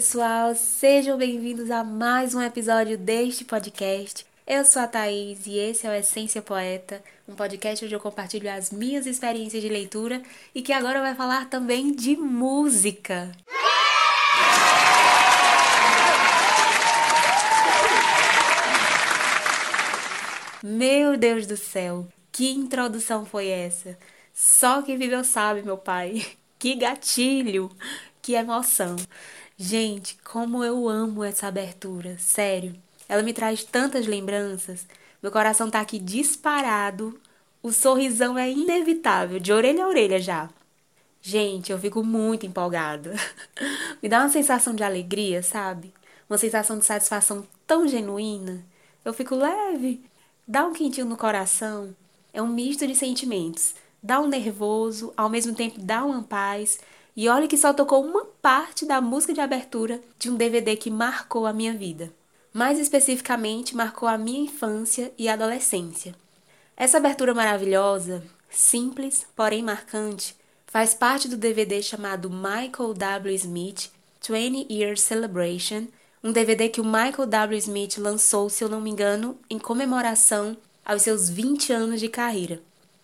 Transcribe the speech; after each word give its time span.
pessoal, 0.00 0.54
sejam 0.54 1.18
bem-vindos 1.18 1.70
a 1.70 1.84
mais 1.84 2.34
um 2.34 2.40
episódio 2.40 2.96
deste 2.96 3.44
podcast. 3.44 4.24
Eu 4.46 4.64
sou 4.64 4.80
a 4.80 4.86
Thaís 4.86 5.46
e 5.46 5.58
esse 5.58 5.86
é 5.86 5.90
o 5.90 5.92
Essência 5.92 6.40
Poeta, 6.40 7.04
um 7.28 7.34
podcast 7.34 7.84
onde 7.84 7.94
eu 7.94 8.00
compartilho 8.00 8.50
as 8.50 8.70
minhas 8.70 9.04
experiências 9.04 9.62
de 9.62 9.68
leitura 9.68 10.22
e 10.54 10.62
que 10.62 10.72
agora 10.72 11.02
vai 11.02 11.14
falar 11.14 11.50
também 11.50 11.92
de 11.92 12.16
música. 12.16 13.30
Meu 20.62 21.18
Deus 21.18 21.46
do 21.46 21.58
céu, 21.58 22.08
que 22.32 22.50
introdução 22.50 23.26
foi 23.26 23.48
essa? 23.48 23.98
Só 24.32 24.80
quem 24.80 24.96
viveu 24.96 25.22
sabe, 25.22 25.60
meu 25.60 25.76
pai. 25.76 26.26
Que 26.58 26.74
gatilho, 26.74 27.70
que 28.20 28.34
emoção. 28.34 28.96
Gente, 29.62 30.16
como 30.24 30.64
eu 30.64 30.88
amo 30.88 31.22
essa 31.22 31.46
abertura, 31.46 32.16
sério. 32.18 32.74
Ela 33.06 33.22
me 33.22 33.34
traz 33.34 33.62
tantas 33.62 34.06
lembranças. 34.06 34.86
Meu 35.22 35.30
coração 35.30 35.70
tá 35.70 35.82
aqui 35.82 35.98
disparado. 35.98 37.20
O 37.62 37.70
sorrisão 37.70 38.38
é 38.38 38.50
inevitável, 38.50 39.38
de 39.38 39.52
orelha 39.52 39.84
a 39.84 39.88
orelha 39.88 40.18
já. 40.18 40.48
Gente, 41.20 41.70
eu 41.70 41.78
fico 41.78 42.02
muito 42.02 42.46
empolgada. 42.46 43.14
me 44.02 44.08
dá 44.08 44.20
uma 44.20 44.30
sensação 44.30 44.74
de 44.74 44.82
alegria, 44.82 45.42
sabe? 45.42 45.92
Uma 46.28 46.38
sensação 46.38 46.78
de 46.78 46.86
satisfação 46.86 47.46
tão 47.66 47.86
genuína. 47.86 48.64
Eu 49.04 49.12
fico 49.12 49.34
leve, 49.34 50.02
dá 50.48 50.66
um 50.66 50.72
quentinho 50.72 51.04
no 51.04 51.18
coração. 51.18 51.94
É 52.32 52.40
um 52.40 52.48
misto 52.48 52.86
de 52.86 52.94
sentimentos. 52.94 53.74
Dá 54.02 54.20
um 54.20 54.26
nervoso, 54.26 55.12
ao 55.14 55.28
mesmo 55.28 55.54
tempo 55.54 55.78
dá 55.78 56.02
uma 56.02 56.22
paz. 56.22 56.80
E 57.14 57.28
olha 57.28 57.46
que 57.46 57.58
só 57.58 57.74
tocou 57.74 58.02
uma 58.02 58.24
parte 58.40 58.86
da 58.86 59.00
música 59.00 59.34
de 59.34 59.40
abertura 59.40 60.00
de 60.18 60.30
um 60.30 60.36
DVD 60.36 60.76
que 60.76 60.90
marcou 60.90 61.46
a 61.46 61.52
minha 61.52 61.74
vida. 61.74 62.12
Mais 62.52 62.78
especificamente, 62.78 63.76
marcou 63.76 64.08
a 64.08 64.18
minha 64.18 64.44
infância 64.44 65.12
e 65.18 65.28
adolescência. 65.28 66.14
Essa 66.76 66.96
abertura 66.96 67.34
maravilhosa, 67.34 68.24
simples, 68.48 69.26
porém 69.36 69.62
marcante, 69.62 70.34
faz 70.66 70.94
parte 70.94 71.28
do 71.28 71.36
DVD 71.36 71.82
chamado 71.82 72.30
Michael 72.30 72.94
W. 72.94 73.34
Smith 73.34 73.90
20 74.22 74.66
Years 74.72 75.02
Celebration, 75.02 75.86
um 76.22 76.32
DVD 76.32 76.68
que 76.68 76.80
o 76.80 76.84
Michael 76.84 77.26
W. 77.26 77.58
Smith 77.58 77.98
lançou, 77.98 78.48
se 78.48 78.64
eu 78.64 78.68
não 78.68 78.80
me 78.80 78.90
engano, 78.90 79.38
em 79.48 79.58
comemoração 79.58 80.56
aos 80.84 81.02
seus 81.02 81.28
20 81.28 81.72
anos 81.72 82.00
de 82.00 82.08
carreira. 82.08 82.60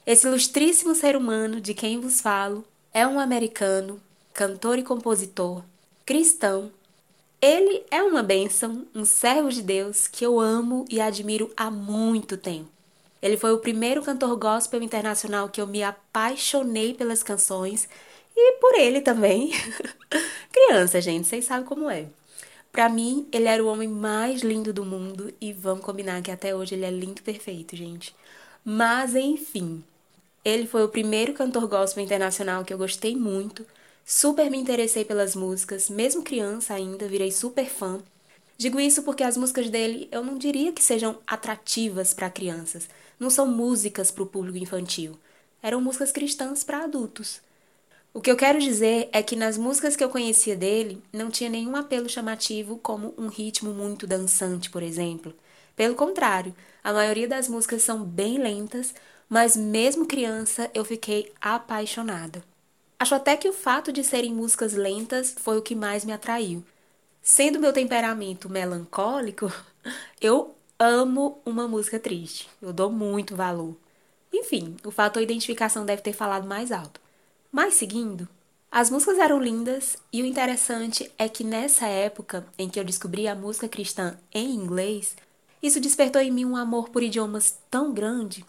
Esse 0.07 0.27
ilustríssimo 0.27 0.95
ser 0.95 1.17
humano 1.17 1.61
de 1.61 1.75
quem 1.75 2.01
vos 2.01 2.21
falo 2.21 2.65
é 2.93 3.07
um 3.07 3.19
americano, 3.19 4.01
cantor 4.37 4.79
e 4.79 4.83
compositor, 4.83 5.65
cristão. 6.05 6.71
Ele 7.41 7.83
é 7.91 8.03
uma 8.03 8.23
bênção, 8.23 8.87
um 8.95 9.03
servo 9.03 9.49
de 9.49 9.63
Deus 9.63 10.07
que 10.07 10.27
eu 10.27 10.39
amo 10.39 10.85
e 10.91 11.01
admiro 11.01 11.51
há 11.57 11.71
muito 11.71 12.37
tempo. 12.37 12.69
Ele 13.23 13.39
foi 13.39 13.53
o 13.53 13.59
primeiro 13.59 14.03
cantor 14.03 14.37
gospel 14.37 14.83
internacional 14.83 15.49
que 15.49 15.59
eu 15.59 15.67
me 15.67 15.83
apaixonei 15.83 16.93
pelas 16.93 17.23
canções 17.23 17.89
e 18.37 18.59
por 18.61 18.75
ele 18.75 19.01
também. 19.01 19.53
Criança, 20.53 21.01
gente, 21.01 21.27
vocês 21.27 21.47
sabem 21.47 21.67
como 21.67 21.89
é. 21.89 22.07
Para 22.71 22.91
mim, 22.91 23.27
ele 23.33 23.49
era 23.49 23.65
o 23.65 23.69
homem 23.69 23.89
mais 23.89 24.43
lindo 24.43 24.71
do 24.71 24.85
mundo 24.85 25.33
e 25.41 25.51
vamos 25.51 25.83
combinar 25.83 26.21
que 26.21 26.31
até 26.31 26.55
hoje 26.55 26.75
ele 26.75 26.85
é 26.85 26.91
lindo 26.91 27.21
e 27.21 27.25
perfeito, 27.25 27.75
gente. 27.75 28.15
Mas 28.63 29.15
enfim, 29.17 29.83
ele 30.45 30.67
foi 30.67 30.85
o 30.85 30.91
primeiro 30.91 31.33
cantor 31.33 31.67
gospel 31.67 32.05
internacional 32.05 32.67
que 32.67 32.75
eu 32.75 32.79
gostei 32.79 33.17
muito, 33.17 33.65
super 34.09 34.49
me 34.49 34.57
interessei 34.57 35.05
pelas 35.05 35.35
músicas, 35.35 35.91
mesmo 35.91 36.23
criança 36.23 36.73
ainda, 36.75 37.09
virei 37.09 37.33
super 37.33 37.69
fã. 37.69 38.01
Digo 38.57 38.79
isso 38.79 39.03
porque 39.03 39.25
as 39.25 39.37
músicas 39.37 39.69
dele 39.69 40.09
eu 40.13 40.25
não 40.25 40.39
diria 40.39 40.73
que 40.73 40.83
sejam 40.83 41.19
atrativas 41.27 42.15
para 42.15 42.31
crianças, 42.31 42.89
não 43.19 43.29
são 43.29 43.49
músicas 43.49 44.13
para 44.13 44.23
o 44.23 44.27
público 44.27 44.57
infantil, 44.59 45.19
eram 45.61 45.81
músicas 45.81 46.13
cristãs 46.13 46.63
para 46.63 46.85
adultos. 46.85 47.41
O 48.15 48.21
que 48.21 48.31
eu 48.31 48.37
quero 48.37 48.61
dizer 48.61 49.11
é 49.13 49.23
que 49.23 49.35
nas 49.35 49.59
músicas 49.59 49.97
que 49.97 50.05
eu 50.05 50.09
conhecia 50.09 50.57
dele, 50.57 51.03
não 51.13 51.31
tinha 51.31 51.51
nenhum 51.51 51.75
apelo 51.77 52.09
chamativo 52.09 52.79
como 52.79 53.13
um 53.19 53.27
ritmo 53.27 53.75
muito 53.75 54.07
dançante, 54.07 54.71
por 54.71 54.83
exemplo. 54.83 55.35
Pelo 55.75 55.97
contrário, 55.97 56.55
a 56.83 56.93
maioria 56.93 57.29
das 57.29 57.49
músicas 57.49 57.83
são 57.83 58.05
bem 58.05 58.39
lentas, 58.39 58.95
mas 59.29 59.57
mesmo 59.57 60.07
criança 60.07 60.71
eu 60.73 60.85
fiquei 60.85 61.33
apaixonada. 61.41 62.43
Acho 62.99 63.15
até 63.15 63.37
que 63.37 63.49
o 63.49 63.53
fato 63.53 63.93
de 63.93 64.03
serem 64.03 64.33
músicas 64.33 64.73
lentas 64.73 65.35
foi 65.39 65.59
o 65.59 65.63
que 65.63 65.75
mais 65.75 66.05
me 66.05 66.13
atraiu. 66.13 66.65
Sendo 67.23 67.61
meu 67.61 67.73
temperamento 67.73 68.49
melancólico, 68.49 69.53
eu 70.21 70.55
amo 70.79 71.41
uma 71.45 71.69
música 71.69 71.99
triste. 71.99 72.49
Eu 72.63 72.73
dou 72.73 72.91
muito 72.91 73.37
valor. 73.37 73.77
Enfim, 74.33 74.77
o 74.85 74.91
fator 74.91 75.23
identificação 75.23 75.85
deve 75.85 76.03
ter 76.03 76.13
falado 76.13 76.47
mais 76.47 76.73
alto. 76.73 77.01
Mas 77.51 77.75
seguindo, 77.75 78.29
as 78.71 78.91
músicas 78.91 79.19
eram 79.19 79.41
lindas 79.41 79.97
e 80.13 80.23
o 80.23 80.27
interessante 80.27 81.11
é 81.19 81.29
que 81.29 81.45
nessa 81.45 81.87
época 81.87 82.47
em 82.59 82.69
que 82.69 82.79
eu 82.79 82.85
descobri 82.85 83.27
a 83.27 83.35
música 83.35 83.69
cristã 83.69 84.19
em 84.33 84.55
inglês, 84.55 85.17
isso 85.63 85.81
despertou 85.81 86.21
em 86.21 86.31
mim 86.31 86.45
um 86.45 86.57
amor 86.57 86.91
por 86.91 87.03
idiomas 87.03 87.59
tão 87.71 87.93
grande. 87.93 88.45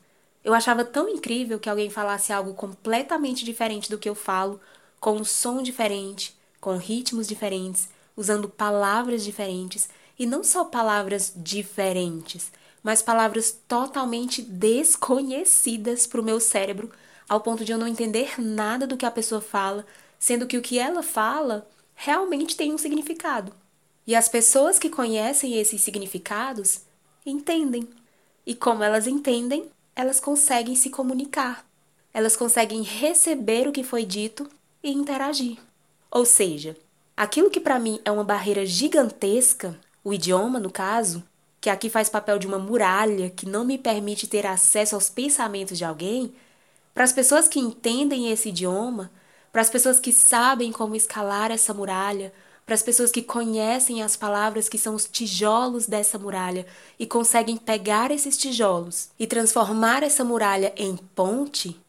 Eu 0.47 0.53
achava 0.53 0.85
tão 0.85 1.09
incrível 1.09 1.59
que 1.59 1.69
alguém 1.69 1.89
falasse 1.89 2.31
algo 2.31 2.53
completamente 2.53 3.43
diferente 3.43 3.89
do 3.89 3.97
que 3.97 4.07
eu 4.07 4.15
falo, 4.15 4.61
com 4.97 5.17
um 5.17 5.23
som 5.25 5.61
diferente, 5.61 6.33
com 6.61 6.77
ritmos 6.77 7.27
diferentes, 7.27 7.89
usando 8.15 8.47
palavras 8.47 9.25
diferentes, 9.25 9.89
e 10.17 10.25
não 10.25 10.45
só 10.45 10.63
palavras 10.63 11.33
diferentes, 11.35 12.49
mas 12.81 13.01
palavras 13.01 13.59
totalmente 13.67 14.41
desconhecidas 14.41 16.07
para 16.07 16.21
o 16.21 16.23
meu 16.23 16.39
cérebro 16.39 16.93
ao 17.27 17.41
ponto 17.41 17.65
de 17.65 17.73
eu 17.73 17.77
não 17.77 17.85
entender 17.85 18.41
nada 18.41 18.87
do 18.87 18.95
que 18.95 19.05
a 19.05 19.11
pessoa 19.11 19.41
fala, 19.41 19.85
sendo 20.17 20.47
que 20.47 20.57
o 20.57 20.61
que 20.61 20.79
ela 20.79 21.03
fala 21.03 21.69
realmente 21.93 22.55
tem 22.55 22.73
um 22.73 22.77
significado. 22.77 23.51
E 24.07 24.15
as 24.15 24.29
pessoas 24.29 24.79
que 24.79 24.89
conhecem 24.89 25.59
esses 25.59 25.81
significados 25.81 26.83
entendem. 27.25 27.85
E 28.45 28.55
como 28.55 28.81
elas 28.81 29.07
entendem, 29.07 29.69
elas 29.97 30.19
conseguem 30.19 30.75
se 30.75 30.91
comunicar. 30.91 31.65
Elas 32.13 32.37
conseguem 32.37 32.83
receber 32.83 33.67
o 33.67 33.71
que 33.71 33.83
foi 33.83 34.05
dito 34.05 34.47
e 34.83 34.91
interagir. 34.91 35.57
Ou 36.11 36.23
seja, 36.23 36.77
aquilo 37.15 37.49
que 37.49 37.59
para 37.59 37.79
mim 37.79 37.99
é 38.05 38.11
uma 38.11 38.23
barreira 38.23 38.63
gigantesca, 38.63 39.75
o 40.03 40.13
idioma 40.13 40.59
no 40.59 40.69
caso, 40.69 41.23
que 41.59 41.67
aqui 41.67 41.89
faz 41.89 42.09
papel 42.09 42.37
de 42.37 42.45
uma 42.45 42.59
muralha 42.59 43.31
que 43.31 43.49
não 43.49 43.65
me 43.65 43.75
permite 43.75 44.27
ter 44.27 44.45
acesso 44.45 44.93
aos 44.93 45.09
pensamentos 45.09 45.79
de 45.79 45.83
alguém, 45.83 46.31
para 46.93 47.03
as 47.03 47.11
pessoas 47.11 47.47
que 47.47 47.59
entendem 47.59 48.31
esse 48.31 48.49
idioma, 48.49 49.11
para 49.51 49.63
as 49.63 49.69
pessoas 49.69 49.99
que 49.99 50.13
sabem 50.13 50.71
como 50.71 50.95
escalar 50.95 51.49
essa 51.49 51.73
muralha, 51.73 52.31
para 52.67 52.75
as 52.75 52.83
pessoas 52.83 53.09
que 53.09 53.23
conhecem 53.23 54.03
as 54.03 54.15
palavras 54.15 54.69
que 54.69 54.77
são 54.77 54.93
os 54.93 55.05
tijolos 55.05 55.87
dessa 55.87 56.19
muralha 56.19 56.67
e 56.99 57.07
conseguem 57.07 57.57
pegar 57.57 58.11
esses 58.11 58.37
tijolos 58.37 59.09
e 59.17 59.25
transformar 59.25 60.03
essa 60.03 60.23
muralha 60.23 60.71
em 60.77 60.95
ponte, 60.95 61.79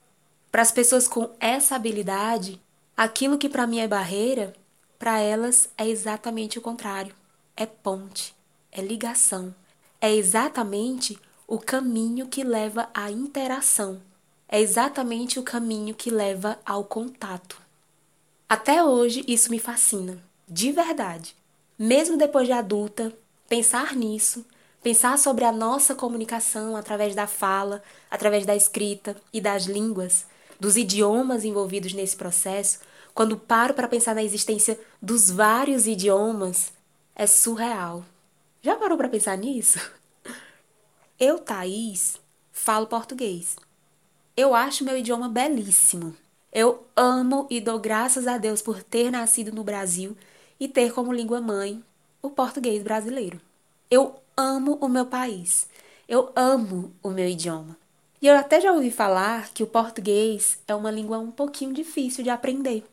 para 0.50 0.62
as 0.62 0.72
pessoas 0.72 1.06
com 1.06 1.28
essa 1.38 1.76
habilidade, 1.76 2.58
aquilo 2.96 3.36
que 3.36 3.50
para 3.50 3.66
mim 3.66 3.80
é 3.80 3.86
barreira, 3.86 4.54
para 4.98 5.20
elas 5.20 5.68
é 5.76 5.86
exatamente 5.86 6.58
o 6.58 6.62
contrário. 6.62 7.14
É 7.54 7.66
ponte, 7.66 8.34
é 8.72 8.80
ligação, 8.80 9.54
é 10.00 10.14
exatamente 10.14 11.18
o 11.46 11.58
caminho 11.58 12.26
que 12.26 12.42
leva 12.42 12.88
à 12.94 13.10
interação 13.10 14.00
é 14.48 14.60
exatamente 14.60 15.38
o 15.38 15.42
caminho 15.42 15.94
que 15.94 16.10
leva 16.10 16.58
ao 16.64 16.84
contato. 16.84 17.60
Até 18.48 18.82
hoje 18.82 19.22
isso 19.28 19.50
me 19.50 19.58
fascina, 19.58 20.18
de 20.48 20.72
verdade. 20.72 21.36
Mesmo 21.78 22.16
depois 22.16 22.46
de 22.46 22.52
adulta, 22.52 23.12
pensar 23.48 23.94
nisso, 23.94 24.44
pensar 24.82 25.18
sobre 25.18 25.44
a 25.44 25.52
nossa 25.52 25.94
comunicação 25.94 26.76
através 26.76 27.14
da 27.14 27.26
fala, 27.26 27.82
através 28.10 28.46
da 28.46 28.56
escrita 28.56 29.16
e 29.32 29.40
das 29.40 29.64
línguas, 29.64 30.26
dos 30.58 30.76
idiomas 30.76 31.44
envolvidos 31.44 31.92
nesse 31.92 32.16
processo, 32.16 32.80
quando 33.14 33.36
paro 33.36 33.74
para 33.74 33.88
pensar 33.88 34.14
na 34.14 34.22
existência 34.22 34.78
dos 35.00 35.30
vários 35.30 35.86
idiomas, 35.86 36.72
é 37.14 37.26
surreal. 37.26 38.04
Já 38.62 38.76
parou 38.76 38.96
para 38.96 39.08
pensar 39.08 39.36
nisso? 39.36 39.78
Eu, 41.18 41.38
Thaís, 41.38 42.16
falo 42.52 42.86
português. 42.86 43.56
Eu 44.36 44.54
acho 44.54 44.84
meu 44.84 44.96
idioma 44.96 45.28
belíssimo. 45.28 46.16
Eu 46.52 46.86
amo 46.96 47.46
e 47.50 47.60
dou 47.60 47.78
graças 47.78 48.26
a 48.26 48.38
Deus 48.38 48.62
por 48.62 48.82
ter 48.82 49.10
nascido 49.10 49.52
no 49.52 49.64
Brasil 49.64 50.16
e 50.58 50.68
ter 50.68 50.92
como 50.92 51.12
língua 51.12 51.40
mãe 51.40 51.82
o 52.22 52.30
português 52.30 52.82
brasileiro. 52.82 53.40
Eu 53.90 54.16
amo 54.36 54.78
o 54.80 54.88
meu 54.88 55.06
país. 55.06 55.68
Eu 56.08 56.32
amo 56.34 56.92
o 57.02 57.10
meu 57.10 57.28
idioma. 57.28 57.76
E 58.20 58.26
eu 58.26 58.36
até 58.36 58.60
já 58.60 58.72
ouvi 58.72 58.90
falar 58.90 59.50
que 59.50 59.62
o 59.62 59.66
português 59.66 60.58
é 60.66 60.74
uma 60.74 60.90
língua 60.90 61.18
um 61.18 61.30
pouquinho 61.30 61.72
difícil 61.72 62.24
de 62.24 62.30
aprender. 62.30 62.84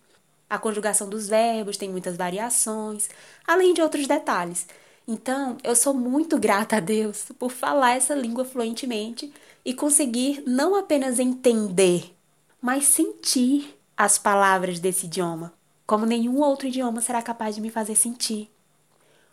A 0.50 0.60
conjugação 0.60 1.10
dos 1.10 1.28
verbos 1.28 1.78
tem 1.78 1.90
muitas 1.90 2.16
variações, 2.16 3.10
além 3.48 3.74
de 3.74 3.82
outros 3.82 4.06
detalhes. 4.06 4.68
Então, 5.08 5.58
eu 5.64 5.76
sou 5.76 5.94
muito 5.94 6.38
grata 6.38 6.78
a 6.78 6.80
Deus 6.80 7.26
por 7.40 7.52
falar 7.52 7.96
essa 7.96 8.14
língua 8.14 8.46
fluentemente 8.46 9.32
e 9.64 9.74
conseguir 9.74 10.44
não 10.46 10.76
apenas 10.76 11.20
entender, 11.20 12.16
mas 12.62 12.86
sentir 12.86 13.76
as 13.98 14.18
palavras 14.18 14.80
desse 14.80 15.06
idioma, 15.06 15.54
como 15.86 16.06
nenhum 16.06 16.40
outro 16.40 16.68
idioma 16.68 17.02
será 17.02 17.22
capaz 17.22 17.56
de 17.56 17.62
me 17.62 17.70
fazer 17.70 17.96
sentir. 17.96 18.50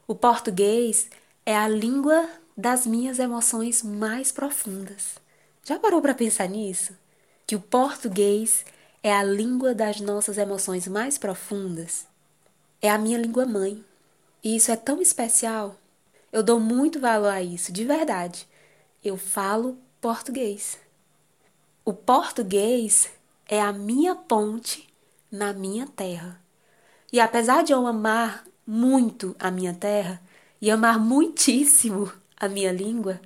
O 0.06 0.14
português 0.14 1.08
é 1.46 1.56
a 1.56 1.68
língua 1.68 2.28
das 2.56 2.86
minhas 2.86 3.18
emoções 3.18 3.82
mais 3.82 4.30
profundas. 4.30 5.14
Já 5.64 5.78
parou 5.78 6.02
para 6.02 6.14
pensar 6.14 6.48
nisso? 6.48 6.96
Que 7.46 7.56
o 7.56 7.60
português 7.60 8.64
é 9.02 9.12
a 9.12 9.22
língua 9.22 9.74
das 9.74 10.00
nossas 10.00 10.36
emoções 10.36 10.86
mais 10.86 11.16
profundas? 11.16 12.06
É 12.80 12.90
a 12.90 12.98
minha 12.98 13.18
língua 13.18 13.46
mãe. 13.46 13.84
E 14.42 14.56
isso 14.56 14.70
é 14.70 14.76
tão 14.76 15.00
especial. 15.00 15.76
Eu 16.32 16.42
dou 16.42 16.58
muito 16.58 16.98
valor 16.98 17.28
a 17.28 17.42
isso, 17.42 17.72
de 17.72 17.84
verdade. 17.84 18.46
Eu 19.04 19.16
falo 19.16 19.78
português. 20.00 20.78
O 21.84 21.92
português 21.92 23.08
é 23.46 23.60
a 23.60 23.72
minha 23.72 24.14
ponte 24.14 24.88
na 25.30 25.52
minha 25.52 25.86
terra. 25.86 26.41
E 27.12 27.20
apesar 27.20 27.62
de 27.62 27.72
eu 27.72 27.86
amar 27.86 28.44
muito 28.66 29.36
a 29.38 29.50
minha 29.50 29.74
terra 29.74 30.20
e 30.60 30.70
amar 30.70 30.98
muitíssimo 30.98 32.10
a 32.36 32.48
minha 32.48 32.72
língua, 32.72 33.20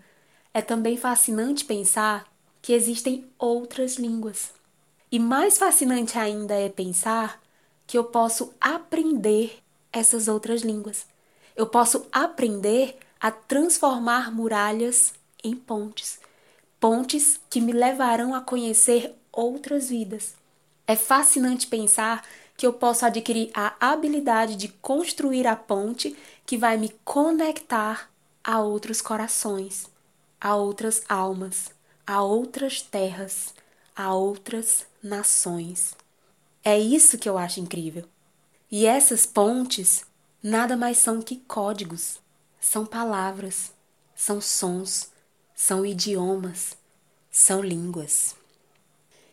é 0.52 0.60
também 0.60 0.96
fascinante 0.96 1.64
pensar 1.64 2.26
que 2.60 2.72
existem 2.72 3.24
outras 3.38 3.96
línguas. 3.96 4.50
E 5.12 5.20
mais 5.20 5.56
fascinante 5.56 6.18
ainda 6.18 6.54
é 6.54 6.68
pensar 6.68 7.40
que 7.86 7.96
eu 7.96 8.04
posso 8.04 8.52
aprender 8.60 9.62
essas 9.92 10.26
outras 10.26 10.62
línguas. 10.62 11.06
Eu 11.54 11.66
posso 11.66 12.06
aprender 12.10 12.98
a 13.20 13.30
transformar 13.30 14.32
muralhas 14.32 15.14
em 15.44 15.54
pontes. 15.54 16.18
Pontes 16.80 17.38
que 17.48 17.60
me 17.60 17.72
levarão 17.72 18.34
a 18.34 18.40
conhecer 18.40 19.14
outras 19.30 19.88
vidas. 19.88 20.34
É 20.86 20.96
fascinante 20.96 21.66
pensar 21.66 22.24
que 22.56 22.66
eu 22.66 22.72
posso 22.72 23.04
adquirir 23.04 23.50
a 23.54 23.74
habilidade 23.78 24.56
de 24.56 24.68
construir 24.68 25.46
a 25.46 25.54
ponte 25.54 26.16
que 26.44 26.56
vai 26.56 26.76
me 26.76 26.88
conectar 27.04 28.10
a 28.42 28.60
outros 28.60 29.02
corações, 29.02 29.86
a 30.40 30.56
outras 30.56 31.02
almas, 31.08 31.70
a 32.06 32.22
outras 32.22 32.80
terras, 32.80 33.52
a 33.94 34.14
outras 34.14 34.86
nações. 35.02 35.94
É 36.64 36.78
isso 36.78 37.18
que 37.18 37.28
eu 37.28 37.36
acho 37.36 37.60
incrível. 37.60 38.04
E 38.70 38.86
essas 38.86 39.26
pontes 39.26 40.04
nada 40.42 40.76
mais 40.76 40.98
são 40.98 41.20
que 41.20 41.36
códigos, 41.36 42.20
são 42.60 42.86
palavras, 42.86 43.72
são 44.14 44.40
sons, 44.40 45.10
são 45.54 45.84
idiomas, 45.84 46.76
são 47.30 47.60
línguas. 47.60 48.34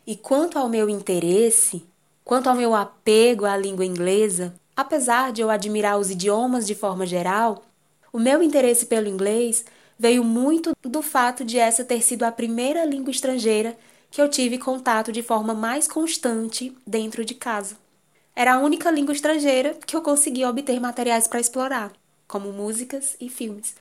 E 0.06 0.16
quanto 0.16 0.58
ao 0.58 0.68
meu 0.68 0.88
interesse, 0.88 1.86
quanto 2.24 2.48
ao 2.48 2.54
meu 2.54 2.74
apego 2.74 3.44
à 3.44 3.56
língua 3.56 3.84
inglesa, 3.84 4.54
apesar 4.74 5.32
de 5.32 5.42
eu 5.42 5.50
admirar 5.50 5.98
os 5.98 6.10
idiomas 6.10 6.66
de 6.66 6.74
forma 6.74 7.06
geral, 7.06 7.64
o 8.12 8.18
meu 8.18 8.42
interesse 8.42 8.86
pelo 8.86 9.08
inglês 9.08 9.64
veio 9.98 10.24
muito 10.24 10.72
do 10.82 11.02
fato 11.02 11.44
de 11.44 11.58
essa 11.58 11.84
ter 11.84 12.02
sido 12.02 12.24
a 12.24 12.32
primeira 12.32 12.84
língua 12.84 13.10
estrangeira 13.10 13.76
que 14.10 14.20
eu 14.20 14.28
tive 14.28 14.58
contato 14.58 15.12
de 15.12 15.22
forma 15.22 15.54
mais 15.54 15.86
constante 15.86 16.76
dentro 16.86 17.24
de 17.24 17.34
casa. 17.34 17.76
Era 18.34 18.54
a 18.54 18.58
única 18.58 18.90
língua 18.90 19.12
estrangeira 19.14 19.76
que 19.86 19.94
eu 19.94 20.02
conseguia 20.02 20.48
obter 20.48 20.80
materiais 20.80 21.26
para 21.26 21.40
explorar, 21.40 21.92
como 22.26 22.52
músicas 22.52 23.16
e 23.20 23.28
filmes. 23.28 23.74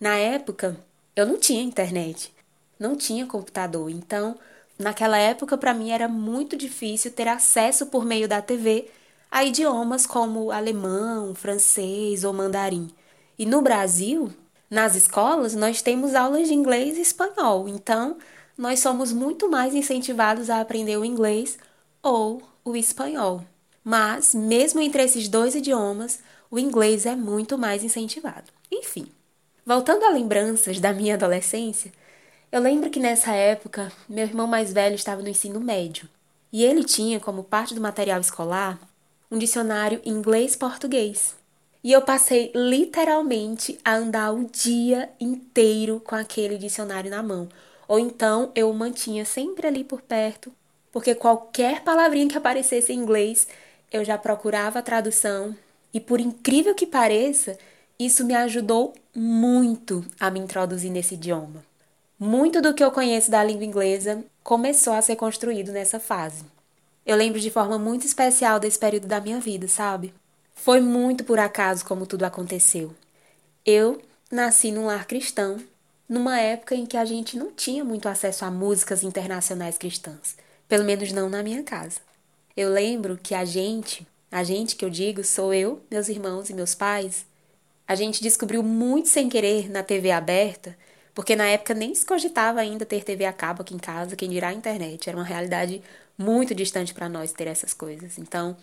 Na 0.00 0.16
época, 0.16 0.78
eu 1.16 1.26
não 1.26 1.38
tinha 1.38 1.62
internet, 1.62 2.32
não 2.78 2.96
tinha 2.96 3.26
computador, 3.26 3.90
então, 3.90 4.36
naquela 4.78 5.18
época, 5.18 5.56
para 5.58 5.74
mim 5.74 5.90
era 5.90 6.08
muito 6.08 6.56
difícil 6.56 7.10
ter 7.10 7.28
acesso 7.28 7.86
por 7.86 8.04
meio 8.04 8.28
da 8.28 8.40
TV 8.40 8.88
a 9.30 9.44
idiomas 9.44 10.06
como 10.06 10.50
alemão, 10.50 11.34
francês 11.34 12.24
ou 12.24 12.32
mandarim. 12.32 12.90
E 13.38 13.44
no 13.44 13.60
Brasil, 13.60 14.32
nas 14.70 14.94
escolas, 14.94 15.54
nós 15.54 15.82
temos 15.82 16.14
aulas 16.14 16.48
de 16.48 16.54
inglês 16.54 16.96
e 16.96 17.02
espanhol, 17.02 17.68
então 17.68 18.16
nós 18.56 18.80
somos 18.80 19.12
muito 19.12 19.48
mais 19.48 19.74
incentivados 19.74 20.50
a 20.50 20.60
aprender 20.60 20.96
o 20.96 21.04
inglês 21.04 21.58
ou 22.02 22.42
o 22.64 22.76
espanhol. 22.76 23.44
Mas, 23.84 24.34
mesmo 24.34 24.80
entre 24.80 25.02
esses 25.02 25.28
dois 25.28 25.54
idiomas, 25.54 26.20
o 26.50 26.58
inglês 26.58 27.06
é 27.06 27.14
muito 27.14 27.56
mais 27.56 27.84
incentivado. 27.84 28.50
Enfim, 28.70 29.06
voltando 29.64 30.04
a 30.04 30.10
lembranças 30.10 30.80
da 30.80 30.92
minha 30.92 31.14
adolescência, 31.14 31.92
eu 32.50 32.60
lembro 32.60 32.90
que 32.90 32.98
nessa 32.98 33.32
época 33.32 33.92
meu 34.08 34.24
irmão 34.24 34.46
mais 34.46 34.72
velho 34.72 34.94
estava 34.94 35.22
no 35.22 35.28
ensino 35.28 35.60
médio 35.60 36.08
e 36.52 36.64
ele 36.64 36.82
tinha 36.82 37.20
como 37.20 37.44
parte 37.44 37.74
do 37.74 37.80
material 37.80 38.20
escolar 38.20 38.78
um 39.30 39.38
dicionário 39.38 40.00
inglês-português. 40.04 41.36
E 41.84 41.92
eu 41.92 42.02
passei 42.02 42.50
literalmente 42.54 43.78
a 43.84 43.94
andar 43.94 44.32
o 44.32 44.44
dia 44.44 45.10
inteiro 45.20 46.00
com 46.04 46.14
aquele 46.14 46.56
dicionário 46.56 47.10
na 47.10 47.22
mão. 47.22 47.48
Ou 47.86 47.98
então 47.98 48.50
eu 48.54 48.70
o 48.70 48.74
mantinha 48.74 49.24
sempre 49.24 49.66
ali 49.66 49.84
por 49.84 50.00
perto, 50.00 50.52
porque 50.90 51.14
qualquer 51.14 51.82
palavrinha 51.82 52.28
que 52.28 52.38
aparecesse 52.38 52.92
em 52.92 52.98
inglês 52.98 53.46
eu 53.92 54.04
já 54.04 54.18
procurava 54.18 54.78
a 54.78 54.82
tradução 54.82 55.56
e, 55.92 56.00
por 56.00 56.20
incrível 56.20 56.74
que 56.74 56.86
pareça, 56.86 57.58
isso 57.98 58.24
me 58.24 58.34
ajudou 58.34 58.94
muito 59.14 60.04
a 60.20 60.30
me 60.30 60.40
introduzir 60.40 60.90
nesse 60.90 61.14
idioma. 61.14 61.67
Muito 62.18 62.60
do 62.60 62.74
que 62.74 62.82
eu 62.82 62.90
conheço 62.90 63.30
da 63.30 63.44
língua 63.44 63.64
inglesa 63.64 64.24
começou 64.42 64.92
a 64.92 65.00
ser 65.00 65.14
construído 65.14 65.70
nessa 65.70 66.00
fase. 66.00 66.44
Eu 67.06 67.16
lembro 67.16 67.38
de 67.38 67.48
forma 67.48 67.78
muito 67.78 68.06
especial 68.06 68.58
desse 68.58 68.76
período 68.76 69.06
da 69.06 69.20
minha 69.20 69.38
vida, 69.38 69.68
sabe? 69.68 70.12
Foi 70.52 70.80
muito 70.80 71.22
por 71.22 71.38
acaso 71.38 71.84
como 71.84 72.06
tudo 72.06 72.24
aconteceu. 72.24 72.92
Eu 73.64 74.02
nasci 74.32 74.72
num 74.72 74.86
lar 74.86 75.06
cristão, 75.06 75.58
numa 76.08 76.40
época 76.40 76.74
em 76.74 76.86
que 76.86 76.96
a 76.96 77.04
gente 77.04 77.38
não 77.38 77.52
tinha 77.52 77.84
muito 77.84 78.08
acesso 78.08 78.44
a 78.44 78.50
músicas 78.50 79.04
internacionais 79.04 79.78
cristãs, 79.78 80.36
pelo 80.68 80.84
menos 80.84 81.12
não 81.12 81.30
na 81.30 81.40
minha 81.40 81.62
casa. 81.62 82.00
Eu 82.56 82.68
lembro 82.70 83.16
que 83.22 83.32
a 83.32 83.44
gente, 83.44 84.04
a 84.28 84.42
gente 84.42 84.74
que 84.74 84.84
eu 84.84 84.90
digo, 84.90 85.22
sou 85.22 85.54
eu, 85.54 85.80
meus 85.88 86.08
irmãos 86.08 86.50
e 86.50 86.54
meus 86.54 86.74
pais, 86.74 87.24
a 87.86 87.94
gente 87.94 88.20
descobriu 88.20 88.60
muito 88.64 89.08
sem 89.08 89.28
querer 89.28 89.70
na 89.70 89.84
TV 89.84 90.10
aberta, 90.10 90.76
porque 91.18 91.34
na 91.34 91.48
época 91.48 91.74
nem 91.74 91.92
se 91.92 92.06
cogitava 92.06 92.60
ainda 92.60 92.86
ter 92.86 93.02
TV 93.02 93.24
a 93.24 93.32
cabo 93.32 93.62
aqui 93.62 93.74
em 93.74 93.78
casa, 93.78 94.14
quem 94.14 94.30
dirá 94.30 94.50
a 94.50 94.52
internet. 94.52 95.08
Era 95.08 95.18
uma 95.18 95.24
realidade 95.24 95.82
muito 96.16 96.54
distante 96.54 96.94
para 96.94 97.08
nós 97.08 97.32
ter 97.32 97.48
essas 97.48 97.74
coisas. 97.74 98.18
Então, 98.18 98.56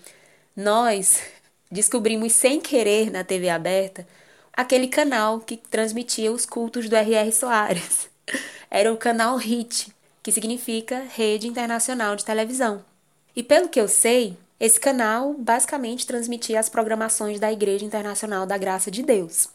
nós 0.55 1.21
descobrimos 1.69 2.31
sem 2.31 2.61
querer 2.61 3.11
na 3.11 3.25
TV 3.25 3.49
aberta 3.49 4.07
aquele 4.53 4.87
canal 4.87 5.41
que 5.41 5.57
transmitia 5.57 6.31
os 6.31 6.45
cultos 6.45 6.87
do 6.87 6.95
R.R. 6.95 7.29
Soares. 7.33 8.07
Era 8.71 8.93
o 8.93 8.95
canal 8.95 9.35
HIT, 9.35 9.93
que 10.23 10.31
significa 10.31 11.03
Rede 11.13 11.49
Internacional 11.49 12.15
de 12.15 12.23
Televisão. 12.23 12.85
E 13.35 13.43
pelo 13.43 13.67
que 13.67 13.81
eu 13.81 13.89
sei, 13.89 14.37
esse 14.61 14.79
canal 14.79 15.33
basicamente 15.33 16.07
transmitia 16.07 16.61
as 16.61 16.69
programações 16.69 17.37
da 17.37 17.51
Igreja 17.51 17.83
Internacional 17.83 18.45
da 18.45 18.57
Graça 18.57 18.89
de 18.89 19.03
Deus. 19.03 19.49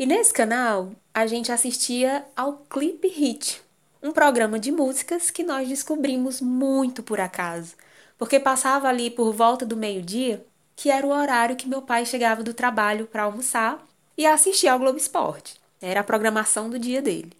E 0.00 0.06
nesse 0.06 0.32
canal, 0.32 0.92
a 1.12 1.26
gente 1.26 1.52
assistia 1.52 2.24
ao 2.34 2.54
Clip 2.70 3.06
Hit, 3.06 3.60
um 4.02 4.12
programa 4.12 4.58
de 4.58 4.72
músicas 4.72 5.30
que 5.30 5.44
nós 5.44 5.68
descobrimos 5.68 6.40
muito 6.40 7.02
por 7.02 7.20
acaso, 7.20 7.74
porque 8.16 8.40
passava 8.40 8.88
ali 8.88 9.10
por 9.10 9.30
volta 9.34 9.66
do 9.66 9.76
meio-dia, 9.76 10.42
que 10.74 10.88
era 10.88 11.06
o 11.06 11.10
horário 11.10 11.54
que 11.54 11.68
meu 11.68 11.82
pai 11.82 12.06
chegava 12.06 12.42
do 12.42 12.54
trabalho 12.54 13.08
para 13.08 13.24
almoçar 13.24 13.86
e 14.16 14.24
assistir 14.24 14.68
ao 14.68 14.78
Globo 14.78 14.96
Esporte. 14.96 15.60
Era 15.82 16.00
a 16.00 16.04
programação 16.04 16.70
do 16.70 16.78
dia 16.78 17.02
dele. 17.02 17.34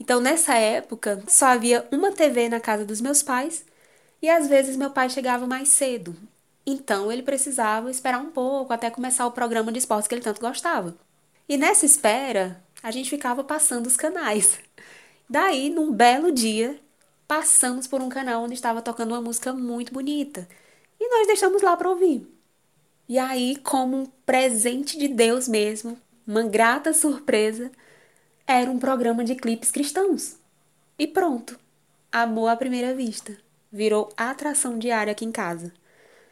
Então, 0.00 0.22
nessa 0.22 0.54
época, 0.54 1.22
só 1.28 1.48
havia 1.48 1.86
uma 1.92 2.12
TV 2.12 2.48
na 2.48 2.60
casa 2.60 2.86
dos 2.86 3.02
meus 3.02 3.22
pais 3.22 3.62
e 4.22 4.30
às 4.30 4.48
vezes 4.48 4.74
meu 4.74 4.88
pai 4.88 5.10
chegava 5.10 5.46
mais 5.46 5.68
cedo. 5.68 6.16
Então 6.64 7.12
ele 7.12 7.22
precisava 7.22 7.90
esperar 7.90 8.20
um 8.22 8.30
pouco 8.30 8.72
até 8.72 8.88
começar 8.88 9.26
o 9.26 9.32
programa 9.32 9.70
de 9.70 9.80
esportes 9.80 10.08
que 10.08 10.14
ele 10.14 10.22
tanto 10.22 10.40
gostava. 10.40 10.96
E 11.50 11.56
nessa 11.56 11.84
espera, 11.84 12.62
a 12.80 12.92
gente 12.92 13.10
ficava 13.10 13.42
passando 13.42 13.88
os 13.88 13.96
canais. 13.96 14.60
Daí, 15.28 15.68
num 15.68 15.92
belo 15.92 16.30
dia, 16.30 16.78
passamos 17.26 17.88
por 17.88 18.00
um 18.00 18.08
canal 18.08 18.44
onde 18.44 18.54
estava 18.54 18.80
tocando 18.80 19.14
uma 19.14 19.20
música 19.20 19.52
muito 19.52 19.92
bonita. 19.92 20.48
E 21.00 21.08
nós 21.08 21.26
deixamos 21.26 21.60
lá 21.60 21.76
para 21.76 21.90
ouvir. 21.90 22.24
E 23.08 23.18
aí, 23.18 23.56
como 23.64 23.96
um 23.96 24.06
presente 24.24 24.96
de 24.96 25.08
Deus 25.08 25.48
mesmo, 25.48 25.98
uma 26.24 26.44
grata 26.44 26.92
surpresa, 26.92 27.72
era 28.46 28.70
um 28.70 28.78
programa 28.78 29.24
de 29.24 29.34
clipes 29.34 29.72
cristãos. 29.72 30.36
E 30.96 31.04
pronto. 31.04 31.58
Amor 32.12 32.46
à 32.46 32.54
primeira 32.54 32.94
vista 32.94 33.36
virou 33.72 34.08
atração 34.16 34.78
diária 34.78 35.10
aqui 35.10 35.24
em 35.24 35.32
casa. 35.32 35.72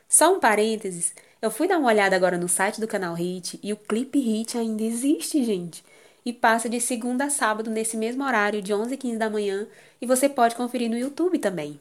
Só 0.08 0.32
um 0.32 0.38
parênteses, 0.38 1.12
eu 1.40 1.50
fui 1.50 1.68
dar 1.68 1.78
uma 1.78 1.88
olhada 1.88 2.16
agora 2.16 2.36
no 2.36 2.48
site 2.48 2.80
do 2.80 2.88
canal 2.88 3.14
Hit 3.14 3.60
e 3.62 3.72
o 3.72 3.76
Clipe 3.76 4.18
Hit 4.18 4.58
ainda 4.58 4.82
existe, 4.82 5.44
gente. 5.44 5.84
E 6.24 6.32
passa 6.32 6.68
de 6.68 6.80
segunda 6.80 7.24
a 7.26 7.30
sábado 7.30 7.70
nesse 7.70 7.96
mesmo 7.96 8.24
horário, 8.24 8.60
de 8.60 8.74
11 8.74 8.94
h 8.94 8.96
15 8.96 9.16
da 9.16 9.30
manhã, 9.30 9.66
e 10.00 10.06
você 10.06 10.28
pode 10.28 10.56
conferir 10.56 10.90
no 10.90 10.98
YouTube 10.98 11.38
também. 11.38 11.80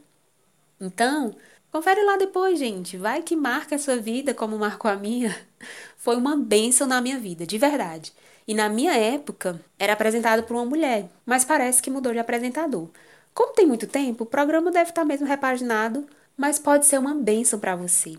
Então, 0.79 1.35
confere 1.71 2.03
lá 2.03 2.17
depois, 2.17 2.59
gente. 2.59 2.97
Vai 2.97 3.23
que 3.23 3.35
marca 3.35 3.75
a 3.75 3.79
sua 3.79 3.97
vida 3.97 4.33
como 4.33 4.57
marcou 4.57 4.89
a 4.89 4.95
minha. 4.95 5.35
Foi 5.97 6.15
uma 6.15 6.37
bênção 6.37 6.87
na 6.87 7.01
minha 7.01 7.17
vida, 7.17 7.45
de 7.45 7.57
verdade. 7.57 8.13
E 8.47 8.53
na 8.53 8.69
minha 8.69 8.93
época, 8.95 9.59
era 9.77 9.93
apresentado 9.93 10.43
por 10.43 10.55
uma 10.55 10.65
mulher, 10.65 11.09
mas 11.25 11.43
parece 11.43 11.81
que 11.81 11.89
mudou 11.89 12.13
de 12.13 12.19
apresentador. 12.19 12.87
Como 13.33 13.53
tem 13.53 13.67
muito 13.67 13.87
tempo, 13.87 14.23
o 14.23 14.27
programa 14.27 14.71
deve 14.71 14.91
estar 14.91 15.03
mesmo 15.03 15.27
repaginado, 15.27 16.07
mas 16.37 16.57
pode 16.57 16.85
ser 16.85 16.99
uma 16.99 17.13
bênção 17.13 17.59
para 17.59 17.75
você. 17.75 18.15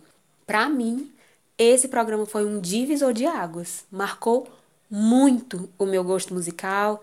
Para 0.46 0.68
mim, 0.68 1.10
esse 1.58 1.88
programa 1.88 2.24
foi 2.24 2.46
um 2.46 2.60
divisor 2.60 3.12
de 3.12 3.26
águas. 3.26 3.84
Marcou 3.90 4.48
muito 4.88 5.68
o 5.78 5.84
meu 5.84 6.04
gosto 6.04 6.32
musical 6.32 7.02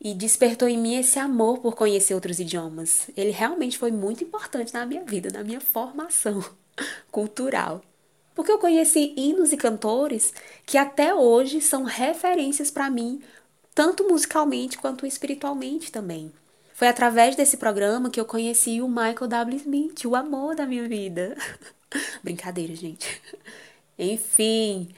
e 0.00 0.14
despertou 0.14 0.68
em 0.68 0.78
mim 0.78 0.96
esse 0.96 1.18
amor 1.18 1.58
por 1.58 1.74
conhecer 1.74 2.14
outros 2.14 2.38
idiomas. 2.38 3.08
Ele 3.16 3.30
realmente 3.30 3.78
foi 3.78 3.90
muito 3.90 4.22
importante 4.22 4.74
na 4.74 4.84
minha 4.84 5.02
vida, 5.02 5.30
na 5.32 5.42
minha 5.42 5.60
formação 5.60 6.44
cultural. 7.10 7.82
Porque 8.34 8.52
eu 8.52 8.58
conheci 8.58 9.14
hinos 9.16 9.52
e 9.52 9.56
cantores 9.56 10.32
que 10.66 10.76
até 10.76 11.14
hoje 11.14 11.62
são 11.62 11.84
referências 11.84 12.70
para 12.70 12.90
mim, 12.90 13.22
tanto 13.74 14.06
musicalmente 14.06 14.76
quanto 14.76 15.06
espiritualmente 15.06 15.90
também. 15.90 16.30
Foi 16.74 16.88
através 16.88 17.34
desse 17.34 17.56
programa 17.56 18.10
que 18.10 18.20
eu 18.20 18.26
conheci 18.26 18.82
o 18.82 18.88
Michael 18.88 19.26
W. 19.26 19.56
Smith, 19.56 20.04
o 20.04 20.14
amor 20.14 20.54
da 20.54 20.66
minha 20.66 20.86
vida. 20.86 21.34
Brincadeira, 22.22 22.74
gente. 22.74 23.22
Enfim, 23.98 24.88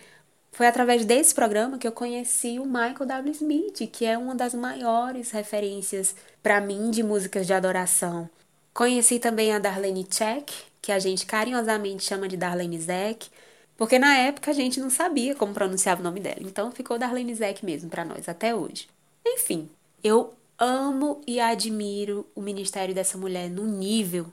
foi 0.53 0.67
através 0.67 1.05
desse 1.05 1.35
programa 1.35 1.79
que 1.79 1.87
eu 1.87 1.93
conheci 1.93 2.59
o 2.59 2.67
Michael 2.67 3.07
W. 3.07 3.33
Smith, 3.33 3.91
que 3.93 4.05
é 4.05 4.19
uma 4.19 4.35
das 4.35 4.55
maiores 4.55 5.31
referências 5.31 6.17
para 6.43 6.61
mim 6.61 6.91
de 6.91 7.03
músicas 7.03 7.47
de 7.47 7.53
adoração. 7.53 8.29
Conheci 8.75 9.19
também 9.21 9.53
a 9.53 9.59
Darlene 9.59 10.05
Check, 10.05 10.51
que 10.83 10.91
a 10.91 10.99
gente 10.99 11.27
carinhosamente 11.27 12.05
chama 12.05 12.29
de 12.29 12.37
Darlene 12.37 12.81
Zek, 12.81 13.29
porque 13.77 13.99
na 13.99 14.17
época 14.17 14.51
a 14.51 14.55
gente 14.55 14.81
não 14.81 14.91
sabia 14.91 15.35
como 15.37 15.55
pronunciar 15.55 16.01
o 16.01 16.03
nome 16.03 16.19
dela, 16.19 16.41
então 16.41 16.73
ficou 16.73 16.99
Darlene 16.99 17.35
Zek 17.35 17.65
mesmo 17.65 17.89
para 17.89 18.05
nós 18.05 18.29
até 18.29 18.55
hoje. 18.55 18.89
Enfim, 19.25 19.69
eu 20.03 20.35
amo 20.59 21.21
e 21.27 21.39
admiro 21.39 22.27
o 22.35 22.41
ministério 22.41 22.95
dessa 22.95 23.17
mulher 23.17 23.49
num 23.49 23.67
nível, 23.67 24.27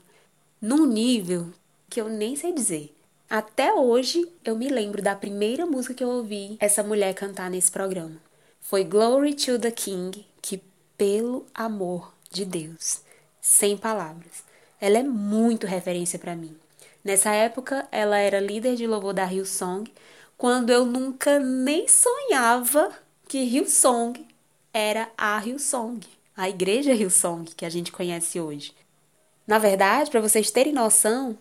num 0.60 0.86
nível 0.86 1.52
que 1.88 2.00
eu 2.00 2.08
nem 2.08 2.34
sei 2.34 2.52
dizer. 2.52 2.95
Até 3.28 3.74
hoje 3.74 4.30
eu 4.44 4.54
me 4.56 4.68
lembro 4.68 5.02
da 5.02 5.16
primeira 5.16 5.66
música 5.66 5.94
que 5.94 6.04
eu 6.04 6.08
ouvi 6.08 6.56
essa 6.60 6.82
mulher 6.84 7.12
cantar 7.12 7.50
nesse 7.50 7.72
programa. 7.72 8.16
Foi 8.60 8.84
Glory 8.84 9.34
to 9.34 9.58
the 9.58 9.70
King, 9.72 10.24
que 10.40 10.62
pelo 10.96 11.44
amor 11.52 12.14
de 12.30 12.44
Deus, 12.44 13.00
sem 13.40 13.76
palavras. 13.76 14.44
Ela 14.80 14.98
é 14.98 15.02
muito 15.02 15.66
referência 15.66 16.20
para 16.20 16.36
mim. 16.36 16.56
Nessa 17.02 17.30
época, 17.32 17.88
ela 17.90 18.16
era 18.16 18.38
líder 18.38 18.76
de 18.76 18.86
louvor 18.86 19.12
da 19.12 19.26
Hillsong, 19.26 19.92
quando 20.38 20.70
eu 20.70 20.86
nunca 20.86 21.40
nem 21.40 21.88
sonhava 21.88 22.92
que 23.26 23.38
Hillsong 23.38 24.24
era 24.72 25.10
a 25.18 25.44
Hillsong, 25.44 26.00
a 26.36 26.48
igreja 26.48 26.92
Hillsong 26.92 27.44
que 27.56 27.64
a 27.64 27.70
gente 27.70 27.90
conhece 27.90 28.38
hoje. 28.38 28.72
Na 29.46 29.58
verdade, 29.58 30.10
para 30.12 30.20
vocês 30.20 30.50
terem 30.50 30.72
noção, 30.72 31.36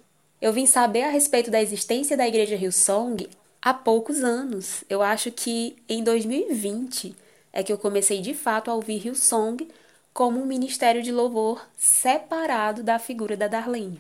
eu 0.46 0.54
vim 0.54 0.68
saber 0.68 1.02
a 1.02 1.10
respeito 1.10 1.50
da 1.50 1.60
existência 1.60 2.16
da 2.16 2.28
Igreja 2.28 2.54
Hillsong 2.54 3.28
há 3.60 3.74
poucos 3.74 4.24
anos. 4.24 4.84
Eu 4.88 5.02
acho 5.02 5.32
que 5.32 5.76
em 5.90 6.04
2020 6.04 7.16
é 7.52 7.64
que 7.64 7.74
eu 7.74 7.80
comecei 7.80 8.22
de 8.22 8.36
fato 8.36 8.70
a 8.70 8.76
ouvir 8.76 9.04
Hillsong 9.04 9.68
como 10.14 10.40
um 10.40 10.46
ministério 10.46 11.02
de 11.02 11.12
louvor 11.12 11.68
separado 11.76 12.84
da 12.84 13.00
figura 13.00 13.36
da 13.36 13.48
Darlene. 13.48 14.00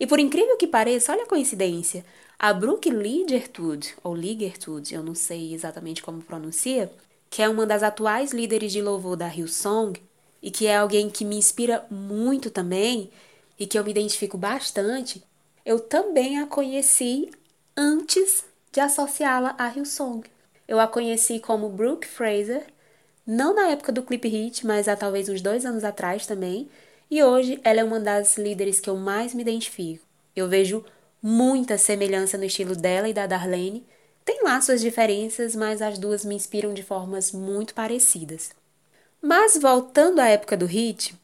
E 0.00 0.06
por 0.06 0.18
incrível 0.18 0.56
que 0.56 0.66
pareça, 0.66 1.12
olha 1.12 1.24
a 1.24 1.28
coincidência, 1.28 2.06
a 2.38 2.54
Brooke 2.54 2.88
Ligertud, 2.88 3.94
ou 4.02 4.14
Ligertud, 4.14 4.94
eu 4.94 5.02
não 5.02 5.14
sei 5.14 5.52
exatamente 5.52 6.02
como 6.02 6.22
pronuncia, 6.22 6.90
que 7.28 7.42
é 7.42 7.48
uma 7.50 7.66
das 7.66 7.82
atuais 7.82 8.32
líderes 8.32 8.72
de 8.72 8.80
louvor 8.80 9.14
da 9.14 9.28
Hillsong 9.28 10.00
e 10.42 10.50
que 10.50 10.66
é 10.66 10.74
alguém 10.74 11.10
que 11.10 11.22
me 11.22 11.36
inspira 11.36 11.84
muito 11.90 12.50
também 12.50 13.10
e 13.58 13.66
que 13.66 13.78
eu 13.78 13.84
me 13.84 13.90
identifico 13.90 14.38
bastante, 14.38 15.22
eu 15.64 15.80
também 15.80 16.38
a 16.38 16.46
conheci 16.46 17.30
antes 17.76 18.44
de 18.70 18.80
associá-la 18.80 19.54
a 19.58 19.68
Hillsong. 19.68 20.22
Eu 20.66 20.80
a 20.80 20.86
conheci 20.86 21.38
como 21.38 21.68
Brooke 21.68 22.06
Fraser, 22.06 22.64
não 23.26 23.54
na 23.54 23.68
época 23.68 23.92
do 23.92 24.02
Clip 24.02 24.26
Hit, 24.28 24.66
mas 24.66 24.88
há 24.88 24.96
talvez 24.96 25.28
uns 25.28 25.40
dois 25.40 25.64
anos 25.64 25.84
atrás 25.84 26.26
também, 26.26 26.68
e 27.10 27.22
hoje 27.22 27.60
ela 27.62 27.80
é 27.80 27.84
uma 27.84 28.00
das 28.00 28.36
líderes 28.36 28.80
que 28.80 28.88
eu 28.88 28.96
mais 28.96 29.34
me 29.34 29.42
identifico. 29.42 30.04
Eu 30.34 30.48
vejo 30.48 30.84
muita 31.22 31.78
semelhança 31.78 32.36
no 32.36 32.44
estilo 32.44 32.74
dela 32.74 33.08
e 33.08 33.12
da 33.12 33.26
Darlene. 33.26 33.86
Tem 34.24 34.42
lá 34.42 34.60
suas 34.60 34.80
diferenças, 34.80 35.54
mas 35.54 35.82
as 35.82 35.98
duas 35.98 36.24
me 36.24 36.34
inspiram 36.34 36.72
de 36.74 36.82
formas 36.82 37.30
muito 37.30 37.74
parecidas. 37.74 38.50
Mas 39.20 39.56
voltando 39.56 40.20
à 40.20 40.28
época 40.28 40.56
do 40.56 40.66
hit, 40.66 41.14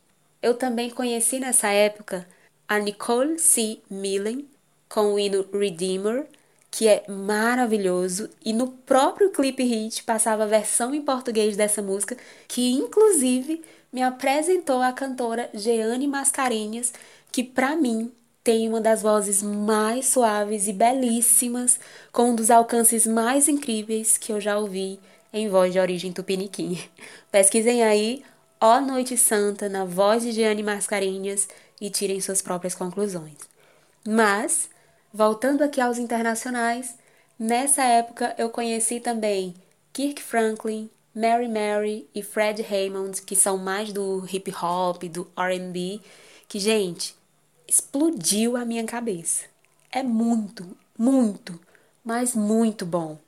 eu 0.42 0.54
também 0.54 0.90
conheci 0.90 1.40
nessa 1.40 1.68
época 1.68 2.26
a 2.68 2.78
Nicole 2.78 3.38
C. 3.38 3.78
Millen 3.90 4.46
com 4.88 5.14
o 5.14 5.18
hino 5.18 5.44
Redeemer, 5.52 6.26
que 6.70 6.86
é 6.86 7.04
maravilhoso, 7.08 8.28
e 8.44 8.52
no 8.52 8.68
próprio 8.68 9.30
clipe 9.30 9.62
hit 9.62 10.02
passava 10.04 10.44
a 10.44 10.46
versão 10.46 10.94
em 10.94 11.02
português 11.02 11.56
dessa 11.56 11.82
música, 11.82 12.16
que 12.46 12.72
inclusive 12.72 13.62
me 13.92 14.02
apresentou 14.02 14.82
a 14.82 14.92
cantora 14.92 15.48
Jeane 15.54 16.06
Mascarenhas, 16.06 16.92
que 17.32 17.42
para 17.42 17.74
mim 17.74 18.12
tem 18.44 18.68
uma 18.68 18.80
das 18.80 19.02
vozes 19.02 19.42
mais 19.42 20.08
suaves 20.08 20.68
e 20.68 20.72
belíssimas, 20.72 21.78
com 22.12 22.30
um 22.30 22.34
dos 22.34 22.50
alcances 22.50 23.06
mais 23.06 23.48
incríveis 23.48 24.16
que 24.16 24.32
eu 24.32 24.40
já 24.40 24.58
ouvi 24.58 25.00
em 25.32 25.48
voz 25.48 25.72
de 25.72 25.78
origem 25.78 26.12
tupiniquim. 26.12 26.78
Pesquisem 27.30 27.82
aí 27.82 28.22
Ó 28.60 28.80
Noite 28.80 29.16
Santa 29.16 29.68
na 29.68 29.84
voz 29.84 30.22
de 30.22 30.32
Jeane 30.32 30.62
Mascarenhas 30.62 31.48
e 31.80 31.90
tirem 31.90 32.20
suas 32.20 32.42
próprias 32.42 32.74
conclusões. 32.74 33.36
Mas, 34.06 34.68
voltando 35.12 35.62
aqui 35.62 35.80
aos 35.80 35.98
internacionais, 35.98 36.94
nessa 37.38 37.82
época 37.82 38.34
eu 38.38 38.50
conheci 38.50 39.00
também 39.00 39.54
Kirk 39.92 40.22
Franklin, 40.22 40.90
Mary 41.14 41.48
Mary 41.48 42.08
e 42.14 42.22
Fred 42.22 42.62
Hammond, 42.62 43.22
que 43.22 43.34
são 43.34 43.58
mais 43.58 43.92
do 43.92 44.24
hip 44.32 44.52
hop, 44.62 45.02
do 45.04 45.26
R&B, 45.36 46.00
que 46.46 46.58
gente, 46.58 47.16
explodiu 47.66 48.56
a 48.56 48.64
minha 48.64 48.84
cabeça. 48.84 49.44
É 49.90 50.02
muito, 50.02 50.76
muito, 50.96 51.58
mas 52.04 52.34
muito 52.34 52.86
bom. 52.86 53.18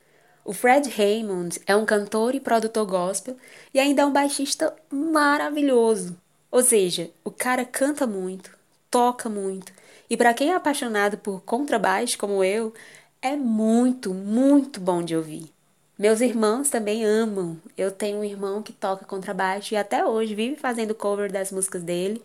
O 0.43 0.53
Fred 0.53 0.89
Hammond 0.89 1.59
é 1.67 1.75
um 1.75 1.85
cantor 1.85 2.33
e 2.33 2.39
produtor 2.39 2.85
gospel 2.85 3.37
e 3.73 3.79
ainda 3.79 4.01
é 4.01 4.05
um 4.05 4.11
baixista 4.11 4.75
maravilhoso. 4.89 6.17
Ou 6.51 6.61
seja, 6.61 7.09
o 7.23 7.31
cara 7.31 7.63
canta 7.63 8.05
muito, 8.05 8.51
toca 8.89 9.29
muito. 9.29 9.71
E 10.09 10.17
para 10.17 10.33
quem 10.33 10.51
é 10.51 10.55
apaixonado 10.55 11.17
por 11.17 11.41
contrabaixo 11.41 12.17
como 12.17 12.43
eu, 12.43 12.73
é 13.21 13.35
muito, 13.35 14.13
muito 14.13 14.79
bom 14.81 15.01
de 15.01 15.15
ouvir. 15.15 15.49
Meus 15.97 16.19
irmãos 16.19 16.69
também 16.69 17.05
amam. 17.05 17.57
Eu 17.77 17.91
tenho 17.91 18.19
um 18.19 18.23
irmão 18.23 18.61
que 18.61 18.73
toca 18.73 19.05
contrabaixo 19.05 19.73
e 19.73 19.77
até 19.77 20.05
hoje 20.05 20.35
vive 20.35 20.55
fazendo 20.55 20.95
cover 20.95 21.31
das 21.31 21.51
músicas 21.51 21.83
dele. 21.83 22.21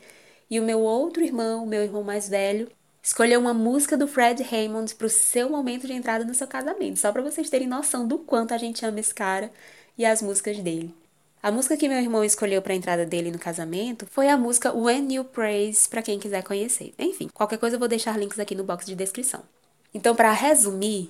E 0.50 0.58
o 0.58 0.64
meu 0.64 0.80
outro 0.80 1.22
irmão, 1.22 1.66
meu 1.66 1.82
irmão 1.82 2.02
mais 2.02 2.28
velho, 2.28 2.70
escolheu 3.02 3.38
uma 3.38 3.54
música 3.54 3.96
do 3.96 4.08
Fred 4.08 4.42
Hammond 4.42 4.94
para 4.94 5.06
o 5.06 5.10
seu 5.10 5.50
momento 5.50 5.86
de 5.86 5.92
entrada 5.92 6.24
no 6.24 6.34
seu 6.34 6.46
casamento, 6.46 6.98
só 6.98 7.12
para 7.12 7.22
vocês 7.22 7.50
terem 7.50 7.68
noção 7.68 8.08
do 8.08 8.18
quanto 8.18 8.54
a 8.54 8.58
gente 8.58 8.84
ama 8.84 8.98
esse 8.98 9.14
cara 9.14 9.52
e 9.98 10.04
as 10.04 10.22
músicas 10.22 10.58
dele. 10.58 10.94
A 11.46 11.52
música 11.52 11.76
que 11.76 11.88
meu 11.88 11.98
irmão 11.98 12.24
escolheu 12.24 12.60
para 12.60 12.72
a 12.72 12.76
entrada 12.76 13.06
dele 13.06 13.30
no 13.30 13.38
casamento 13.38 14.04
foi 14.10 14.28
a 14.28 14.36
música 14.36 14.72
When 14.72 15.14
You 15.14 15.22
Praise, 15.22 15.88
para 15.88 16.02
quem 16.02 16.18
quiser 16.18 16.42
conhecer. 16.42 16.92
Enfim, 16.98 17.28
qualquer 17.32 17.56
coisa 17.56 17.76
eu 17.76 17.78
vou 17.78 17.86
deixar 17.86 18.18
links 18.18 18.40
aqui 18.40 18.52
no 18.52 18.64
box 18.64 18.84
de 18.84 18.96
descrição. 18.96 19.44
Então, 19.94 20.12
para 20.16 20.32
resumir, 20.32 21.08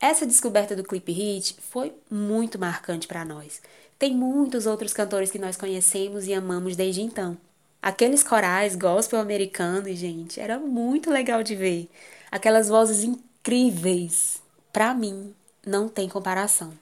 essa 0.00 0.24
descoberta 0.24 0.74
do 0.74 0.82
clip 0.82 1.12
hit 1.12 1.54
foi 1.70 1.92
muito 2.10 2.58
marcante 2.58 3.06
para 3.06 3.26
nós. 3.26 3.60
Tem 3.98 4.16
muitos 4.16 4.64
outros 4.64 4.94
cantores 4.94 5.30
que 5.30 5.38
nós 5.38 5.54
conhecemos 5.54 6.26
e 6.26 6.32
amamos 6.32 6.76
desde 6.76 7.02
então. 7.02 7.36
Aqueles 7.82 8.22
corais 8.22 8.74
gospel 8.76 9.20
americanos, 9.20 9.98
gente, 9.98 10.40
era 10.40 10.58
muito 10.58 11.10
legal 11.10 11.42
de 11.42 11.54
ver. 11.54 11.90
Aquelas 12.30 12.70
vozes 12.70 13.04
incríveis. 13.04 14.40
Para 14.72 14.94
mim, 14.94 15.34
não 15.66 15.90
tem 15.90 16.08
comparação. 16.08 16.72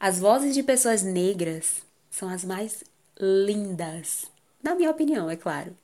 As 0.00 0.18
vozes 0.18 0.54
de 0.54 0.64
pessoas 0.64 1.04
negras 1.04 1.86
são 2.18 2.28
as 2.28 2.44
mais 2.44 2.82
lindas. 3.18 4.26
Na 4.62 4.74
minha 4.74 4.90
opinião, 4.90 5.30
é 5.30 5.36
claro. 5.36 5.76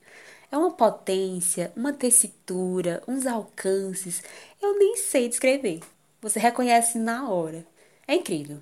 É 0.51 0.57
uma 0.57 0.71
potência, 0.71 1.73
uma 1.77 1.93
tessitura, 1.93 3.03
uns 3.07 3.27
alcances. 3.27 4.23
Eu 4.61 4.79
nem 4.79 4.97
sei 4.97 5.29
descrever. 5.29 5.81
Você 6.21 6.39
reconhece 6.39 6.99
na 6.99 7.29
hora. 7.29 7.65
É 8.07 8.15
incrível. 8.15 8.59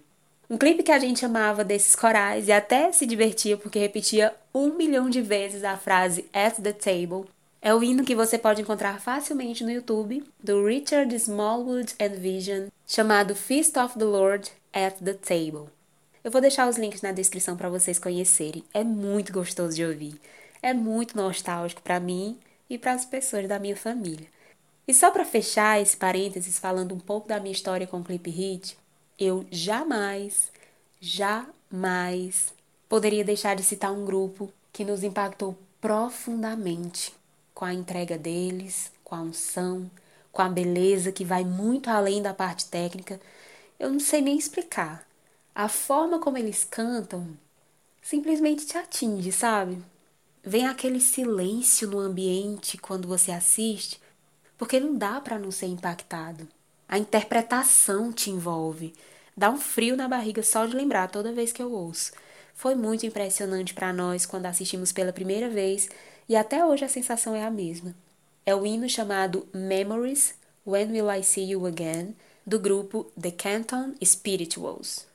Um 0.50 0.58
clipe 0.58 0.82
que 0.82 0.92
a 0.92 0.98
gente 0.98 1.24
amava 1.24 1.64
desses 1.64 1.96
corais 1.96 2.46
e 2.46 2.52
até 2.52 2.92
se 2.92 3.06
divertia 3.06 3.56
porque 3.56 3.78
repetia 3.78 4.34
um 4.54 4.74
milhão 4.74 5.08
de 5.08 5.22
vezes 5.22 5.64
a 5.64 5.78
frase 5.78 6.26
at 6.32 6.56
the 6.60 6.72
table. 6.72 7.28
É 7.60 7.74
o 7.74 7.82
hino 7.82 8.04
que 8.04 8.14
você 8.14 8.36
pode 8.36 8.60
encontrar 8.60 9.00
facilmente 9.00 9.64
no 9.64 9.70
YouTube, 9.70 10.24
do 10.42 10.66
Richard 10.66 11.14
Smallwood 11.14 11.94
and 12.00 12.16
Vision, 12.18 12.66
chamado 12.86 13.34
Feast 13.34 13.78
of 13.78 13.98
the 13.98 14.04
Lord 14.04 14.50
at 14.72 14.96
the 14.96 15.14
Table. 15.14 15.70
Eu 16.24 16.30
vou 16.30 16.40
deixar 16.40 16.68
os 16.68 16.76
links 16.76 17.02
na 17.02 17.10
descrição 17.10 17.56
para 17.56 17.68
vocês 17.68 17.98
conhecerem. 17.98 18.64
É 18.72 18.84
muito 18.84 19.32
gostoso 19.32 19.74
de 19.74 19.84
ouvir. 19.84 20.20
É 20.62 20.72
muito 20.72 21.16
nostálgico 21.16 21.82
para 21.82 21.98
mim 21.98 22.38
e 22.70 22.78
para 22.78 22.92
as 22.92 23.04
pessoas 23.04 23.48
da 23.48 23.58
minha 23.58 23.76
família. 23.76 24.28
E 24.86 24.94
só 24.94 25.10
para 25.10 25.24
fechar 25.24 25.80
esse 25.80 25.96
parênteses 25.96 26.60
falando 26.60 26.94
um 26.94 27.00
pouco 27.00 27.26
da 27.26 27.40
minha 27.40 27.52
história 27.52 27.88
com 27.88 27.98
o 27.98 28.04
Clip 28.04 28.30
Hit, 28.30 28.78
eu 29.18 29.44
jamais, 29.50 30.52
jamais 31.00 32.54
poderia 32.88 33.24
deixar 33.24 33.56
de 33.56 33.64
citar 33.64 33.92
um 33.92 34.04
grupo 34.04 34.52
que 34.72 34.84
nos 34.84 35.02
impactou 35.02 35.58
profundamente 35.80 37.12
com 37.52 37.64
a 37.64 37.74
entrega 37.74 38.16
deles, 38.16 38.92
com 39.02 39.16
a 39.16 39.22
unção, 39.22 39.90
com 40.30 40.40
a 40.40 40.48
beleza 40.48 41.10
que 41.10 41.24
vai 41.24 41.44
muito 41.44 41.90
além 41.90 42.22
da 42.22 42.32
parte 42.32 42.66
técnica. 42.66 43.20
Eu 43.78 43.90
não 43.90 44.00
sei 44.00 44.22
nem 44.22 44.38
explicar. 44.38 45.04
A 45.54 45.68
forma 45.68 46.18
como 46.18 46.38
eles 46.38 46.64
cantam 46.64 47.36
simplesmente 48.00 48.64
te 48.64 48.78
atinge, 48.78 49.30
sabe? 49.30 49.82
Vem 50.42 50.66
aquele 50.66 50.98
silêncio 50.98 51.86
no 51.88 51.98
ambiente 51.98 52.78
quando 52.78 53.06
você 53.06 53.30
assiste, 53.30 54.00
porque 54.56 54.80
não 54.80 54.96
dá 54.96 55.20
para 55.20 55.38
não 55.38 55.50
ser 55.50 55.66
impactado. 55.66 56.48
A 56.88 56.98
interpretação 56.98 58.10
te 58.10 58.30
envolve. 58.30 58.94
Dá 59.36 59.50
um 59.50 59.58
frio 59.58 59.94
na 59.94 60.08
barriga 60.08 60.42
só 60.42 60.64
de 60.64 60.74
lembrar 60.74 61.10
toda 61.10 61.32
vez 61.32 61.52
que 61.52 61.62
eu 61.62 61.70
ouço. 61.70 62.12
Foi 62.54 62.74
muito 62.74 63.04
impressionante 63.04 63.74
para 63.74 63.92
nós 63.92 64.24
quando 64.24 64.46
assistimos 64.46 64.90
pela 64.90 65.12
primeira 65.12 65.50
vez 65.50 65.86
e 66.28 66.34
até 66.34 66.64
hoje 66.64 66.86
a 66.86 66.88
sensação 66.88 67.36
é 67.36 67.44
a 67.44 67.50
mesma. 67.50 67.94
É 68.46 68.54
o 68.54 68.64
hino 68.64 68.88
chamado 68.88 69.46
Memories 69.52 70.34
When 70.66 70.92
Will 70.92 71.12
I 71.12 71.22
See 71.22 71.50
You 71.50 71.66
Again 71.66 72.16
do 72.46 72.58
grupo 72.58 73.12
The 73.20 73.30
Canton 73.30 73.94
Spirituals. 74.02 75.11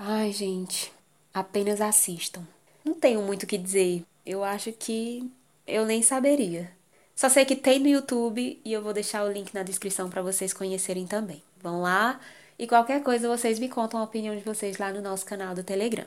Ai, 0.00 0.30
gente, 0.30 0.92
apenas 1.34 1.80
assistam. 1.80 2.46
Não 2.84 2.94
tenho 2.94 3.20
muito 3.20 3.42
o 3.42 3.46
que 3.48 3.58
dizer. 3.58 4.04
Eu 4.24 4.44
acho 4.44 4.70
que 4.72 5.28
eu 5.66 5.84
nem 5.84 6.02
saberia. 6.02 6.70
Só 7.16 7.28
sei 7.28 7.44
que 7.44 7.56
tem 7.56 7.80
no 7.80 7.88
YouTube 7.88 8.60
e 8.64 8.72
eu 8.72 8.80
vou 8.80 8.92
deixar 8.92 9.24
o 9.24 9.32
link 9.32 9.52
na 9.52 9.64
descrição 9.64 10.08
para 10.08 10.22
vocês 10.22 10.52
conhecerem 10.52 11.04
também. 11.04 11.42
Vão 11.60 11.82
lá 11.82 12.20
e 12.56 12.64
qualquer 12.64 13.02
coisa 13.02 13.26
vocês 13.26 13.58
me 13.58 13.68
contam 13.68 13.98
a 13.98 14.04
opinião 14.04 14.36
de 14.36 14.44
vocês 14.44 14.78
lá 14.78 14.92
no 14.92 15.02
nosso 15.02 15.26
canal 15.26 15.52
do 15.52 15.64
Telegram. 15.64 16.06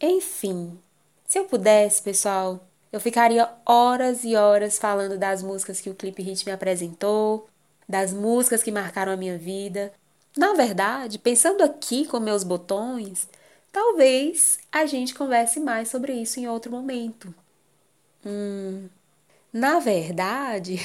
Enfim, 0.00 0.78
se 1.26 1.40
eu 1.40 1.44
pudesse, 1.46 2.00
pessoal, 2.00 2.64
eu 2.92 3.00
ficaria 3.00 3.50
horas 3.66 4.22
e 4.22 4.36
horas 4.36 4.78
falando 4.78 5.18
das 5.18 5.42
músicas 5.42 5.80
que 5.80 5.90
o 5.90 5.94
Clipe 5.94 6.22
Hit 6.22 6.46
me 6.46 6.52
apresentou, 6.52 7.48
das 7.88 8.12
músicas 8.12 8.62
que 8.62 8.70
marcaram 8.70 9.10
a 9.10 9.16
minha 9.16 9.36
vida. 9.36 9.92
Na 10.36 10.54
verdade, 10.54 11.18
pensando 11.18 11.62
aqui 11.62 12.06
com 12.06 12.20
meus 12.20 12.44
botões, 12.44 13.28
talvez 13.72 14.58
a 14.70 14.86
gente 14.86 15.14
converse 15.14 15.60
mais 15.60 15.88
sobre 15.88 16.12
isso 16.12 16.38
em 16.38 16.48
outro 16.48 16.70
momento. 16.70 17.34
Hum, 18.24 18.88
na 19.52 19.78
verdade, 19.78 20.78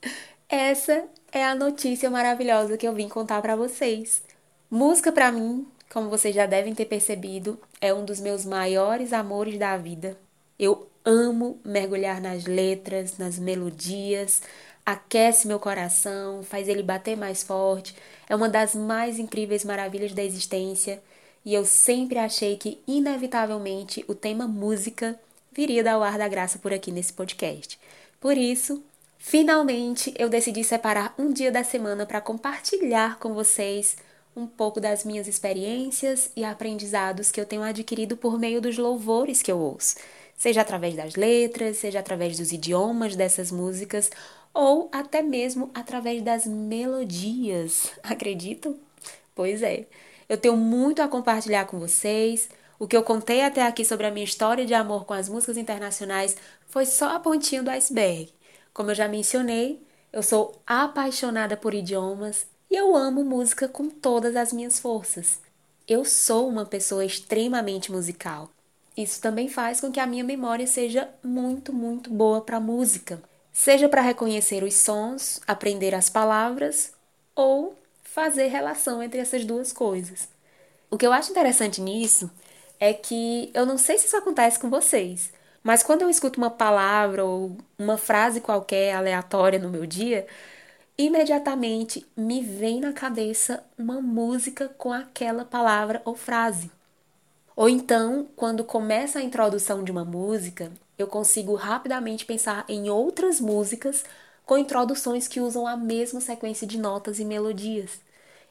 essa 0.48 1.04
é 1.32 1.44
a 1.44 1.54
notícia 1.54 2.10
maravilhosa 2.10 2.76
que 2.76 2.86
eu 2.86 2.94
vim 2.94 3.08
contar 3.08 3.40
para 3.42 3.56
vocês. 3.56 4.22
Música 4.70 5.10
para 5.10 5.32
mim, 5.32 5.66
como 5.92 6.08
vocês 6.08 6.34
já 6.34 6.46
devem 6.46 6.74
ter 6.74 6.86
percebido, 6.86 7.58
é 7.80 7.92
um 7.92 8.04
dos 8.04 8.20
meus 8.20 8.44
maiores 8.44 9.12
amores 9.12 9.58
da 9.58 9.76
vida. 9.76 10.16
Eu 10.58 10.88
amo 11.04 11.58
mergulhar 11.64 12.20
nas 12.20 12.44
letras, 12.44 13.18
nas 13.18 13.38
melodias, 13.38 14.42
aquece 14.84 15.46
meu 15.46 15.58
coração, 15.58 16.42
faz 16.42 16.68
ele 16.68 16.82
bater 16.82 17.16
mais 17.16 17.42
forte. 17.42 17.94
É 18.28 18.34
uma 18.34 18.48
das 18.48 18.74
mais 18.74 19.18
incríveis 19.18 19.64
maravilhas 19.64 20.12
da 20.12 20.22
existência 20.22 21.02
e 21.44 21.54
eu 21.54 21.64
sempre 21.64 22.18
achei 22.18 22.56
que, 22.56 22.80
inevitavelmente, 22.86 24.04
o 24.06 24.14
tema 24.14 24.46
música 24.46 25.18
viria 25.52 25.82
dar 25.82 25.98
o 25.98 26.02
ar 26.02 26.18
da 26.18 26.28
graça 26.28 26.58
por 26.58 26.72
aqui 26.72 26.92
nesse 26.92 27.12
podcast. 27.12 27.78
Por 28.20 28.36
isso, 28.36 28.82
finalmente 29.18 30.14
eu 30.18 30.28
decidi 30.28 30.62
separar 30.62 31.14
um 31.18 31.32
dia 31.32 31.50
da 31.50 31.64
semana 31.64 32.04
para 32.04 32.20
compartilhar 32.20 33.18
com 33.18 33.32
vocês 33.34 33.96
um 34.36 34.46
pouco 34.46 34.80
das 34.80 35.04
minhas 35.04 35.26
experiências 35.26 36.30
e 36.36 36.44
aprendizados 36.44 37.32
que 37.32 37.40
eu 37.40 37.46
tenho 37.46 37.62
adquirido 37.62 38.16
por 38.16 38.38
meio 38.38 38.60
dos 38.60 38.78
louvores 38.78 39.42
que 39.42 39.50
eu 39.50 39.58
ouço, 39.58 39.96
seja 40.36 40.60
através 40.60 40.94
das 40.94 41.16
letras, 41.16 41.78
seja 41.78 41.98
através 41.98 42.38
dos 42.38 42.52
idiomas 42.52 43.16
dessas 43.16 43.50
músicas 43.50 44.10
ou 44.52 44.88
até 44.92 45.22
mesmo 45.22 45.70
através 45.74 46.22
das 46.22 46.46
melodias. 46.46 47.92
Acreditam? 48.02 48.76
Pois 49.34 49.62
é. 49.62 49.86
Eu 50.28 50.38
tenho 50.38 50.56
muito 50.56 51.02
a 51.02 51.08
compartilhar 51.08 51.64
com 51.66 51.78
vocês. 51.78 52.48
O 52.78 52.86
que 52.86 52.96
eu 52.96 53.02
contei 53.02 53.42
até 53.42 53.62
aqui 53.66 53.84
sobre 53.84 54.06
a 54.06 54.10
minha 54.10 54.24
história 54.24 54.64
de 54.64 54.74
amor 54.74 55.04
com 55.04 55.12
as 55.12 55.28
músicas 55.28 55.56
internacionais 55.56 56.36
foi 56.66 56.86
só 56.86 57.14
a 57.14 57.20
pontinha 57.20 57.62
do 57.62 57.70
iceberg. 57.70 58.32
Como 58.72 58.90
eu 58.90 58.94
já 58.94 59.08
mencionei, 59.08 59.82
eu 60.12 60.22
sou 60.22 60.60
apaixonada 60.66 61.56
por 61.56 61.74
idiomas 61.74 62.46
e 62.70 62.76
eu 62.76 62.96
amo 62.96 63.24
música 63.24 63.68
com 63.68 63.88
todas 63.88 64.36
as 64.36 64.52
minhas 64.52 64.78
forças. 64.78 65.40
Eu 65.86 66.04
sou 66.04 66.48
uma 66.48 66.64
pessoa 66.64 67.04
extremamente 67.04 67.90
musical. 67.90 68.48
Isso 68.96 69.20
também 69.20 69.48
faz 69.48 69.80
com 69.80 69.90
que 69.90 69.98
a 69.98 70.06
minha 70.06 70.22
memória 70.22 70.66
seja 70.66 71.08
muito, 71.22 71.72
muito 71.72 72.10
boa 72.10 72.40
para 72.40 72.60
música 72.60 73.20
seja 73.52 73.88
para 73.88 74.02
reconhecer 74.02 74.62
os 74.62 74.74
sons, 74.74 75.40
aprender 75.46 75.94
as 75.94 76.08
palavras 76.08 76.92
ou 77.34 77.76
fazer 78.02 78.48
relação 78.48 79.02
entre 79.02 79.20
essas 79.20 79.44
duas 79.44 79.72
coisas. 79.72 80.28
O 80.90 80.98
que 80.98 81.06
eu 81.06 81.12
acho 81.12 81.30
interessante 81.30 81.80
nisso 81.80 82.30
é 82.78 82.92
que 82.92 83.50
eu 83.54 83.64
não 83.64 83.78
sei 83.78 83.98
se 83.98 84.06
isso 84.06 84.16
acontece 84.16 84.58
com 84.58 84.68
vocês, 84.70 85.32
mas 85.62 85.82
quando 85.82 86.02
eu 86.02 86.10
escuto 86.10 86.40
uma 86.40 86.50
palavra 86.50 87.24
ou 87.24 87.56
uma 87.78 87.96
frase 87.98 88.40
qualquer 88.40 88.94
aleatória 88.94 89.58
no 89.58 89.68
meu 89.68 89.86
dia, 89.86 90.26
imediatamente 90.96 92.06
me 92.16 92.42
vem 92.42 92.80
na 92.80 92.92
cabeça 92.92 93.62
uma 93.78 94.00
música 94.00 94.68
com 94.76 94.92
aquela 94.92 95.44
palavra 95.44 96.00
ou 96.04 96.14
frase. 96.14 96.70
Ou 97.54 97.68
então, 97.68 98.26
quando 98.36 98.64
começa 98.64 99.18
a 99.18 99.22
introdução 99.22 99.84
de 99.84 99.92
uma 99.92 100.04
música, 100.04 100.72
eu 101.02 101.06
consigo 101.06 101.54
rapidamente 101.54 102.24
pensar 102.24 102.64
em 102.68 102.90
outras 102.90 103.40
músicas 103.40 104.04
com 104.44 104.58
introduções 104.58 105.28
que 105.28 105.40
usam 105.40 105.66
a 105.66 105.76
mesma 105.76 106.20
sequência 106.20 106.66
de 106.66 106.78
notas 106.78 107.18
e 107.18 107.24
melodias. 107.24 108.00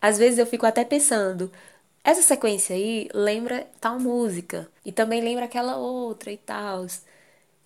Às 0.01 0.17
vezes 0.17 0.39
eu 0.39 0.45
fico 0.45 0.65
até 0.65 0.85
pensando, 0.85 1.51
essa 2.03 2.21
sequência 2.21 2.75
aí 2.75 3.09
lembra 3.13 3.67
tal 3.81 3.99
música 3.99 4.69
e 4.85 4.91
também 4.91 5.21
lembra 5.21 5.45
aquela 5.45 5.77
outra 5.77 6.31
e 6.31 6.37
tal. 6.37 6.85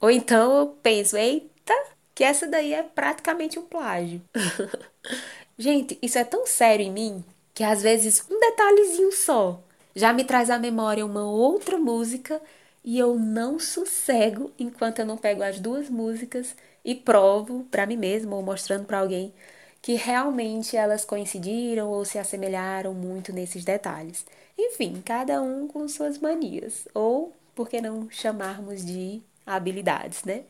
Ou 0.01 0.09
então 0.09 0.57
eu 0.57 0.67
penso, 0.81 1.15
eita, 1.15 1.73
que 2.15 2.23
essa 2.23 2.47
daí 2.47 2.73
é 2.73 2.83
praticamente 2.83 3.59
um 3.59 3.63
plágio. 3.63 4.21
Gente, 5.57 5.97
isso 6.01 6.17
é 6.17 6.23
tão 6.23 6.45
sério 6.45 6.85
em 6.85 6.91
mim 6.91 7.23
que 7.53 7.63
às 7.63 7.83
vezes 7.83 8.25
um 8.29 8.39
detalhezinho 8.39 9.11
só 9.11 9.59
já 9.95 10.11
me 10.11 10.23
traz 10.23 10.49
à 10.49 10.57
memória 10.57 11.05
uma 11.05 11.23
outra 11.23 11.77
música 11.77 12.41
e 12.83 12.99
eu 12.99 13.17
não 13.17 13.59
sossego 13.59 14.51
enquanto 14.59 14.99
eu 14.99 15.05
não 15.05 15.17
pego 15.17 15.43
as 15.43 15.59
duas 15.59 15.89
músicas 15.89 16.55
e 16.83 16.93
provo 16.95 17.65
para 17.71 17.85
mim 17.85 17.97
mesma 17.97 18.35
ou 18.35 18.43
mostrando 18.43 18.85
para 18.85 18.99
alguém 18.99 19.33
que 19.81 19.95
realmente 19.95 20.77
elas 20.77 21.03
coincidiram 21.05 21.89
ou 21.89 22.05
se 22.05 22.17
assemelharam 22.17 22.93
muito 22.93 23.33
nesses 23.33 23.65
detalhes. 23.65 24.25
Enfim, 24.57 25.01
cada 25.05 25.41
um 25.41 25.67
com 25.67 25.87
suas 25.89 26.17
manias, 26.19 26.87
ou 26.93 27.33
por 27.53 27.67
que 27.67 27.81
não 27.81 28.09
chamarmos 28.09 28.85
de 28.85 29.21
habilidades, 29.45 30.23
né? 30.23 30.43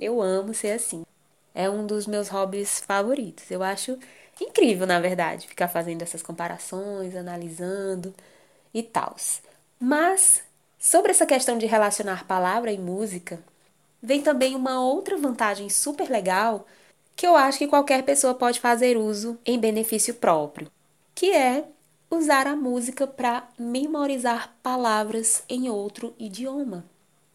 Eu 0.00 0.20
amo 0.20 0.52
ser 0.54 0.72
assim. 0.72 1.04
É 1.54 1.70
um 1.70 1.86
dos 1.86 2.06
meus 2.06 2.28
hobbies 2.28 2.80
favoritos. 2.80 3.50
Eu 3.50 3.62
acho 3.62 3.98
incrível, 4.40 4.86
na 4.86 5.00
verdade, 5.00 5.46
ficar 5.46 5.68
fazendo 5.68 6.02
essas 6.02 6.22
comparações, 6.22 7.14
analisando 7.14 8.14
e 8.74 8.82
tal. 8.82 9.16
Mas 9.78 10.42
Sobre 10.84 11.12
essa 11.12 11.24
questão 11.24 11.56
de 11.56 11.64
relacionar 11.64 12.26
palavra 12.26 12.70
e 12.70 12.76
música, 12.76 13.42
vem 14.02 14.20
também 14.20 14.54
uma 14.54 14.84
outra 14.84 15.16
vantagem 15.16 15.70
super 15.70 16.10
legal 16.10 16.66
que 17.16 17.26
eu 17.26 17.34
acho 17.34 17.56
que 17.56 17.66
qualquer 17.66 18.02
pessoa 18.02 18.34
pode 18.34 18.60
fazer 18.60 18.98
uso 18.98 19.38
em 19.46 19.58
benefício 19.58 20.12
próprio, 20.12 20.70
que 21.14 21.30
é 21.30 21.64
usar 22.10 22.46
a 22.46 22.54
música 22.54 23.06
para 23.06 23.48
memorizar 23.58 24.54
palavras 24.62 25.42
em 25.48 25.70
outro 25.70 26.14
idioma. 26.18 26.84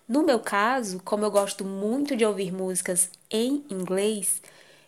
No 0.08 0.22
meu 0.22 0.40
caso, 0.40 1.02
como 1.04 1.26
eu 1.26 1.32
gosto 1.32 1.66
muito 1.66 2.16
de 2.16 2.24
ouvir 2.24 2.54
músicas 2.54 3.10
em 3.32 3.66
inglês, 3.68 4.44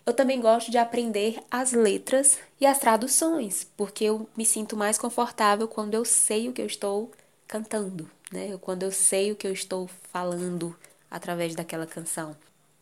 eu 0.06 0.13
também 0.13 0.39
gosto 0.39 0.69
de 0.69 0.78
aprender 0.78 1.39
as 1.50 1.74
letras 1.74 2.38
e 2.60 2.67
as 2.67 2.78
traduções, 2.78 3.67
porque 3.76 4.04
eu 4.04 4.30
me 4.38 4.45
sinto 4.45 4.78
mais 4.78 5.00
confortável 5.00 5.67
quando 5.67 5.95
eu 5.95 6.06
sei 6.06 6.47
o 6.47 6.54
que 6.54 6.62
eu 6.62 6.67
estou 6.67 7.10
cantando, 7.47 8.08
né? 8.32 8.58
Quando 8.62 8.84
eu 8.84 8.91
sei 8.91 9.32
o 9.32 9.36
que 9.36 9.48
eu 9.48 9.54
estou 9.54 9.89
falando 10.12 10.76
através 11.10 11.56
daquela 11.56 11.86
canção. 11.86 12.36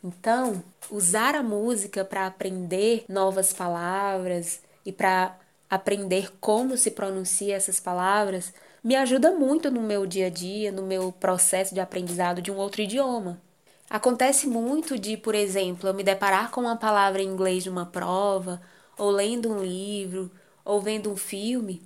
Então, 0.03 0.63
usar 0.89 1.35
a 1.35 1.43
música 1.43 2.05
para 2.05 2.25
aprender 2.27 3.03
novas 3.09 3.51
palavras 3.51 4.61
e 4.85 4.91
para 4.91 5.37
aprender 5.69 6.31
como 6.39 6.77
se 6.77 6.91
pronuncia 6.91 7.55
essas 7.55 7.79
palavras 7.79 8.53
me 8.83 8.95
ajuda 8.95 9.31
muito 9.31 9.69
no 9.69 9.81
meu 9.81 10.05
dia 10.05 10.27
a 10.27 10.29
dia, 10.29 10.71
no 10.71 10.83
meu 10.83 11.11
processo 11.11 11.73
de 11.73 11.81
aprendizado 11.81 12.41
de 12.41 12.49
um 12.49 12.55
outro 12.55 12.81
idioma. 12.81 13.41
Acontece 13.89 14.47
muito 14.47 14.97
de, 14.97 15.17
por 15.17 15.35
exemplo, 15.35 15.89
eu 15.89 15.93
me 15.93 16.03
deparar 16.03 16.49
com 16.51 16.61
uma 16.61 16.77
palavra 16.77 17.21
em 17.21 17.27
inglês 17.27 17.63
de 17.63 17.69
uma 17.69 17.85
prova, 17.85 18.61
ou 18.97 19.09
lendo 19.09 19.51
um 19.51 19.61
livro, 19.61 20.31
ou 20.63 20.79
vendo 20.79 21.11
um 21.11 21.17
filme, 21.17 21.81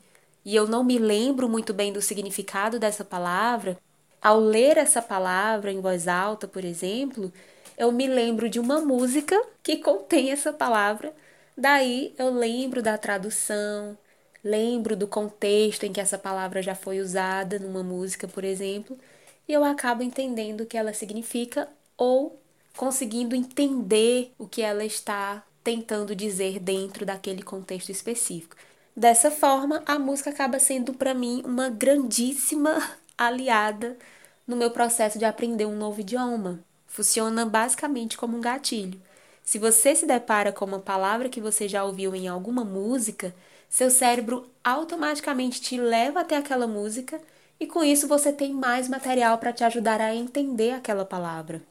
e 0.45 0.55
eu 0.55 0.67
não 0.67 0.83
me 0.83 0.97
lembro 0.97 1.49
muito 1.49 1.73
bem 1.73 1.93
do 1.93 2.01
significado 2.01 2.79
dessa 2.79 3.03
palavra. 3.03 3.77
Ao 4.21 4.39
ler 4.39 4.77
essa 4.77 5.01
palavra 5.01 5.71
em 5.71 5.81
voz 5.81 6.07
alta, 6.07 6.47
por 6.47 6.63
exemplo, 6.65 7.31
eu 7.77 7.91
me 7.91 8.07
lembro 8.07 8.49
de 8.49 8.59
uma 8.59 8.79
música 8.81 9.39
que 9.61 9.77
contém 9.77 10.31
essa 10.31 10.53
palavra. 10.53 11.13
Daí 11.57 12.13
eu 12.17 12.29
lembro 12.33 12.81
da 12.81 12.97
tradução, 12.97 13.97
lembro 14.43 14.95
do 14.95 15.07
contexto 15.07 15.85
em 15.85 15.93
que 15.93 16.01
essa 16.01 16.17
palavra 16.17 16.61
já 16.61 16.75
foi 16.75 16.99
usada 16.99 17.59
numa 17.59 17.83
música, 17.83 18.27
por 18.27 18.43
exemplo, 18.43 18.97
e 19.47 19.53
eu 19.53 19.63
acabo 19.63 20.03
entendendo 20.03 20.61
o 20.61 20.65
que 20.65 20.77
ela 20.77 20.93
significa 20.93 21.69
ou 21.97 22.39
conseguindo 22.75 23.35
entender 23.35 24.31
o 24.37 24.47
que 24.47 24.61
ela 24.61 24.83
está 24.83 25.43
tentando 25.63 26.15
dizer 26.15 26.59
dentro 26.59 27.05
daquele 27.05 27.41
contexto 27.41 27.91
específico. 27.91 28.55
Dessa 28.95 29.31
forma, 29.31 29.81
a 29.87 29.97
música 29.97 30.29
acaba 30.29 30.59
sendo 30.59 30.93
para 30.93 31.15
mim 31.15 31.41
uma 31.45 31.67
grandíssima 31.69 32.77
aliada 33.17 33.97
no 34.45 34.55
meu 34.55 34.69
processo 34.69 35.17
de 35.17 35.25
aprender 35.25 35.65
um 35.65 35.75
novo 35.75 36.01
idioma. 36.01 36.59
Funciona 36.85 37.43
basicamente 37.43 38.15
como 38.15 38.37
um 38.37 38.41
gatilho. 38.41 39.01
Se 39.43 39.57
você 39.57 39.95
se 39.95 40.05
depara 40.05 40.51
com 40.51 40.63
uma 40.63 40.79
palavra 40.79 41.27
que 41.27 41.41
você 41.41 41.67
já 41.67 41.83
ouviu 41.83 42.13
em 42.15 42.27
alguma 42.27 42.63
música, 42.63 43.33
seu 43.67 43.89
cérebro 43.89 44.47
automaticamente 44.63 45.59
te 45.59 45.75
leva 45.75 46.21
até 46.21 46.37
aquela 46.37 46.67
música 46.67 47.19
e 47.59 47.65
com 47.65 47.83
isso 47.83 48.07
você 48.07 48.31
tem 48.31 48.53
mais 48.53 48.87
material 48.87 49.39
para 49.39 49.51
te 49.51 49.63
ajudar 49.63 49.99
a 50.01 50.13
entender 50.13 50.71
aquela 50.71 51.03
palavra. 51.03 51.63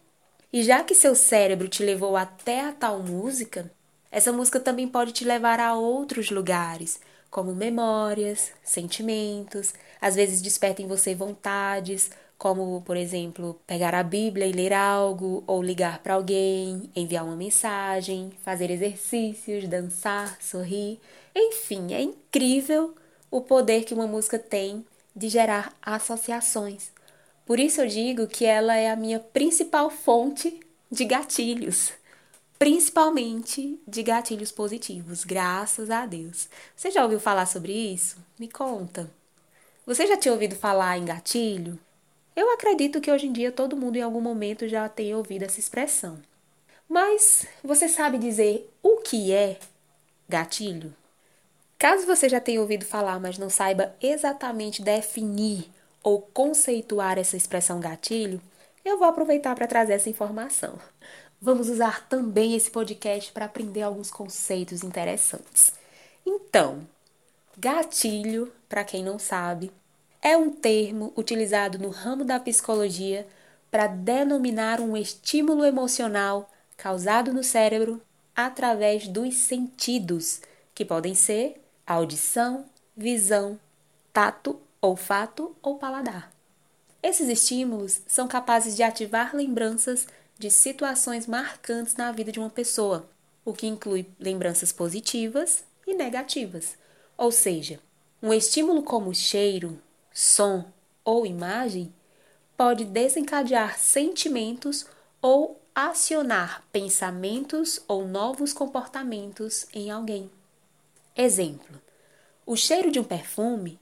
E 0.52 0.62
já 0.62 0.82
que 0.82 0.94
seu 0.94 1.14
cérebro 1.14 1.68
te 1.68 1.84
levou 1.84 2.16
até 2.16 2.62
a 2.62 2.72
tal 2.72 2.98
música, 2.98 3.70
essa 4.10 4.32
música 4.32 4.58
também 4.58 4.88
pode 4.88 5.12
te 5.12 5.24
levar 5.24 5.60
a 5.60 5.74
outros 5.74 6.30
lugares, 6.30 7.00
como 7.32 7.54
memórias, 7.54 8.52
sentimentos, 8.62 9.72
às 9.98 10.14
vezes 10.14 10.42
desperta 10.42 10.82
em 10.82 10.86
você 10.86 11.14
vontades, 11.14 12.10
como, 12.36 12.82
por 12.82 12.94
exemplo, 12.94 13.58
pegar 13.66 13.94
a 13.94 14.02
Bíblia 14.02 14.46
e 14.46 14.52
ler 14.52 14.74
algo, 14.74 15.42
ou 15.46 15.62
ligar 15.62 16.00
para 16.00 16.14
alguém, 16.14 16.90
enviar 16.94 17.24
uma 17.24 17.34
mensagem, 17.34 18.32
fazer 18.42 18.70
exercícios, 18.70 19.66
dançar, 19.66 20.36
sorrir. 20.42 21.00
Enfim, 21.34 21.94
é 21.94 22.02
incrível 22.02 22.94
o 23.30 23.40
poder 23.40 23.84
que 23.84 23.94
uma 23.94 24.06
música 24.06 24.38
tem 24.38 24.84
de 25.16 25.30
gerar 25.30 25.72
associações. 25.80 26.92
Por 27.46 27.58
isso 27.58 27.80
eu 27.80 27.86
digo 27.86 28.26
que 28.26 28.44
ela 28.44 28.76
é 28.76 28.90
a 28.90 28.96
minha 28.96 29.18
principal 29.18 29.88
fonte 29.88 30.60
de 30.90 31.06
gatilhos, 31.06 31.92
principalmente 32.62 33.76
de 33.88 34.04
gatilhos 34.04 34.52
positivos, 34.52 35.24
graças 35.24 35.90
a 35.90 36.06
Deus. 36.06 36.48
Você 36.76 36.92
já 36.92 37.02
ouviu 37.02 37.18
falar 37.18 37.44
sobre 37.46 37.72
isso? 37.72 38.18
Me 38.38 38.46
conta. 38.46 39.10
Você 39.84 40.06
já 40.06 40.16
tinha 40.16 40.32
ouvido 40.32 40.54
falar 40.54 40.96
em 40.96 41.04
gatilho? 41.04 41.76
Eu 42.36 42.52
acredito 42.52 43.00
que 43.00 43.10
hoje 43.10 43.26
em 43.26 43.32
dia 43.32 43.50
todo 43.50 43.76
mundo 43.76 43.96
em 43.96 44.00
algum 44.00 44.20
momento 44.20 44.68
já 44.68 44.88
tenha 44.88 45.16
ouvido 45.16 45.42
essa 45.42 45.58
expressão. 45.58 46.22
Mas 46.88 47.48
você 47.64 47.88
sabe 47.88 48.16
dizer 48.16 48.72
o 48.80 48.98
que 48.98 49.32
é 49.32 49.58
gatilho? 50.28 50.94
Caso 51.76 52.06
você 52.06 52.28
já 52.28 52.38
tenha 52.38 52.60
ouvido 52.60 52.84
falar, 52.84 53.18
mas 53.18 53.38
não 53.38 53.50
saiba 53.50 53.92
exatamente 54.00 54.82
definir 54.82 55.68
ou 56.00 56.22
conceituar 56.22 57.18
essa 57.18 57.36
expressão 57.36 57.80
gatilho, 57.80 58.40
eu 58.84 59.00
vou 59.00 59.08
aproveitar 59.08 59.56
para 59.56 59.66
trazer 59.66 59.94
essa 59.94 60.08
informação. 60.08 60.78
Vamos 61.44 61.68
usar 61.68 62.06
também 62.08 62.54
esse 62.54 62.70
podcast 62.70 63.32
para 63.32 63.46
aprender 63.46 63.82
alguns 63.82 64.12
conceitos 64.12 64.84
interessantes. 64.84 65.72
Então, 66.24 66.86
gatilho, 67.58 68.52
para 68.68 68.84
quem 68.84 69.02
não 69.02 69.18
sabe, 69.18 69.72
é 70.22 70.36
um 70.36 70.50
termo 70.50 71.12
utilizado 71.16 71.80
no 71.80 71.88
ramo 71.88 72.24
da 72.24 72.38
psicologia 72.38 73.26
para 73.72 73.88
denominar 73.88 74.80
um 74.80 74.96
estímulo 74.96 75.64
emocional 75.64 76.48
causado 76.76 77.32
no 77.32 77.42
cérebro 77.42 78.00
através 78.36 79.08
dos 79.08 79.34
sentidos, 79.34 80.42
que 80.72 80.84
podem 80.84 81.12
ser 81.12 81.60
audição, 81.84 82.66
visão, 82.96 83.58
tato 84.12 84.60
olfato 84.80 85.56
ou 85.60 85.76
paladar. 85.76 86.30
Esses 87.02 87.28
estímulos 87.28 88.00
são 88.06 88.28
capazes 88.28 88.76
de 88.76 88.84
ativar 88.84 89.34
lembranças 89.34 90.06
de 90.42 90.50
situações 90.50 91.28
marcantes 91.28 91.94
na 91.94 92.10
vida 92.10 92.32
de 92.32 92.40
uma 92.40 92.50
pessoa, 92.50 93.08
o 93.44 93.52
que 93.52 93.64
inclui 93.64 94.04
lembranças 94.18 94.72
positivas 94.72 95.62
e 95.86 95.94
negativas. 95.94 96.76
Ou 97.16 97.30
seja, 97.30 97.78
um 98.20 98.34
estímulo 98.34 98.82
como 98.82 99.14
cheiro, 99.14 99.80
som 100.12 100.64
ou 101.04 101.24
imagem 101.24 101.94
pode 102.56 102.84
desencadear 102.84 103.78
sentimentos 103.78 104.84
ou 105.20 105.60
acionar 105.72 106.64
pensamentos 106.72 107.80
ou 107.86 108.04
novos 108.04 108.52
comportamentos 108.52 109.68
em 109.72 109.92
alguém. 109.92 110.28
Exemplo: 111.16 111.80
o 112.44 112.56
cheiro 112.56 112.90
de 112.90 112.98
um 112.98 113.04
perfume 113.04 113.78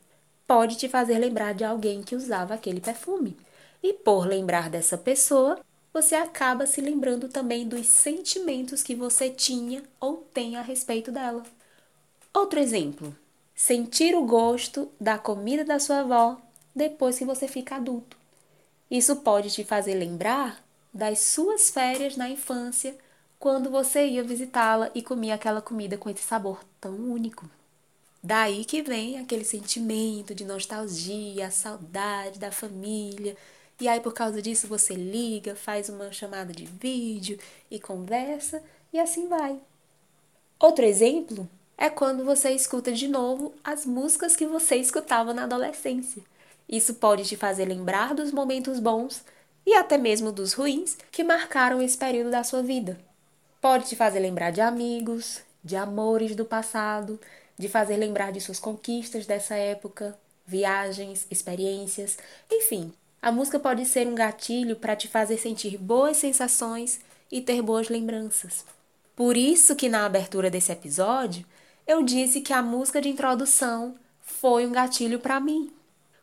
pode 0.46 0.77
te 0.77 0.90
fazer 0.90 1.18
lembrar 1.18 1.55
de 1.55 1.64
alguém 1.64 2.03
que 2.03 2.14
usava 2.14 2.53
aquele 2.53 2.83
perfume. 2.83 3.35
E 3.83 3.94
por 3.94 4.27
lembrar 4.27 4.68
dessa 4.68 4.99
pessoa, 4.99 5.59
você 5.92 6.14
acaba 6.14 6.66
se 6.66 6.81
lembrando 6.81 7.29
também 7.29 7.66
dos 7.66 7.87
sentimentos 7.87 8.83
que 8.83 8.94
você 8.94 9.31
tinha 9.31 9.83
ou 9.98 10.18
tem 10.33 10.57
a 10.57 10.62
respeito 10.62 11.11
dela. 11.11 11.42
Outro 12.33 12.61
exemplo: 12.61 13.14
sentir 13.55 14.14
o 14.14 14.24
gosto 14.24 14.90
da 15.00 15.18
comida 15.18 15.64
da 15.64 15.79
sua 15.79 16.00
avó 16.00 16.40
depois 16.74 17.18
que 17.18 17.24
você 17.24 17.48
fica 17.48 17.76
adulto. 17.76 18.16
Isso 18.90 19.16
pode 19.16 19.50
te 19.50 19.64
fazer 19.64 19.94
lembrar 19.94 20.64
das 20.92 21.20
suas 21.20 21.70
férias 21.70 22.16
na 22.16 22.29
infância, 22.29 22.96
quando 23.38 23.70
você 23.70 24.07
ia 24.07 24.22
visitá-la 24.22 24.90
e 24.94 25.03
comia 25.03 25.35
aquela 25.35 25.62
comida 25.62 25.96
com 25.96 26.11
esse 26.11 26.22
sabor 26.22 26.61
tão 26.81 26.94
único. 26.94 27.48
Daí 28.22 28.64
que 28.64 28.83
vem 28.83 29.18
aquele 29.18 29.44
sentimento 29.44 30.35
de 30.35 30.44
nostalgia, 30.44 31.50
saudade 31.50 32.38
da 32.38 32.53
família. 32.53 33.37
E 33.81 33.88
aí, 33.88 33.99
por 33.99 34.12
causa 34.12 34.43
disso, 34.43 34.66
você 34.66 34.95
liga, 34.95 35.57
faz 35.57 35.88
uma 35.88 36.12
chamada 36.12 36.53
de 36.53 36.66
vídeo 36.66 37.38
e 37.71 37.81
conversa, 37.81 38.62
e 38.93 39.01
assim 39.01 39.27
vai. 39.27 39.59
Outro 40.59 40.85
exemplo 40.85 41.49
é 41.79 41.88
quando 41.88 42.23
você 42.23 42.51
escuta 42.51 42.93
de 42.93 43.09
novo 43.09 43.55
as 43.64 43.87
músicas 43.87 44.37
que 44.37 44.47
você 44.47 44.77
escutava 44.77 45.33
na 45.33 45.45
adolescência. 45.45 46.23
Isso 46.69 46.95
pode 46.95 47.25
te 47.25 47.37
fazer 47.37 47.64
lembrar 47.64 48.14
dos 48.14 48.31
momentos 48.31 48.79
bons 48.79 49.25
e 49.64 49.75
até 49.75 49.97
mesmo 49.97 50.31
dos 50.31 50.53
ruins 50.53 50.99
que 51.11 51.25
marcaram 51.25 51.81
esse 51.81 51.97
período 51.97 52.31
da 52.31 52.45
sua 52.45 52.62
vida. 52.62 53.01
Pode 53.62 53.88
te 53.88 53.97
fazer 53.97 54.21
lembrar 54.21 54.51
de 54.51 54.61
amigos, 54.61 55.40
de 55.64 55.75
amores 55.75 56.37
do 56.37 56.45
passado, 56.45 57.19
de 57.59 57.69
fazer 57.69 57.97
lembrar 57.97 58.31
de 58.31 58.40
suas 58.40 58.61
conquistas 58.61 59.27
dessa 59.27 59.55
época, 59.55 60.19
viagens, 60.47 61.27
experiências, 61.31 62.19
enfim. 62.51 62.93
A 63.22 63.30
música 63.30 63.59
pode 63.59 63.85
ser 63.85 64.06
um 64.06 64.14
gatilho 64.14 64.76
para 64.76 64.96
te 64.96 65.06
fazer 65.06 65.37
sentir 65.37 65.76
boas 65.76 66.16
sensações 66.16 67.00
e 67.30 67.40
ter 67.40 67.61
boas 67.61 67.88
lembranças. 67.88 68.64
Por 69.14 69.37
isso 69.37 69.76
que 69.76 69.88
na 69.88 70.06
abertura 70.06 70.50
desse 70.50 70.72
episódio 70.72 71.44
eu 71.87 72.02
disse 72.02 72.40
que 72.40 72.52
a 72.52 72.62
música 72.62 73.00
de 73.00 73.11
introdução 73.11 73.94
foi 74.22 74.66
um 74.66 74.72
gatilho 74.72 75.18
para 75.18 75.38
mim, 75.38 75.70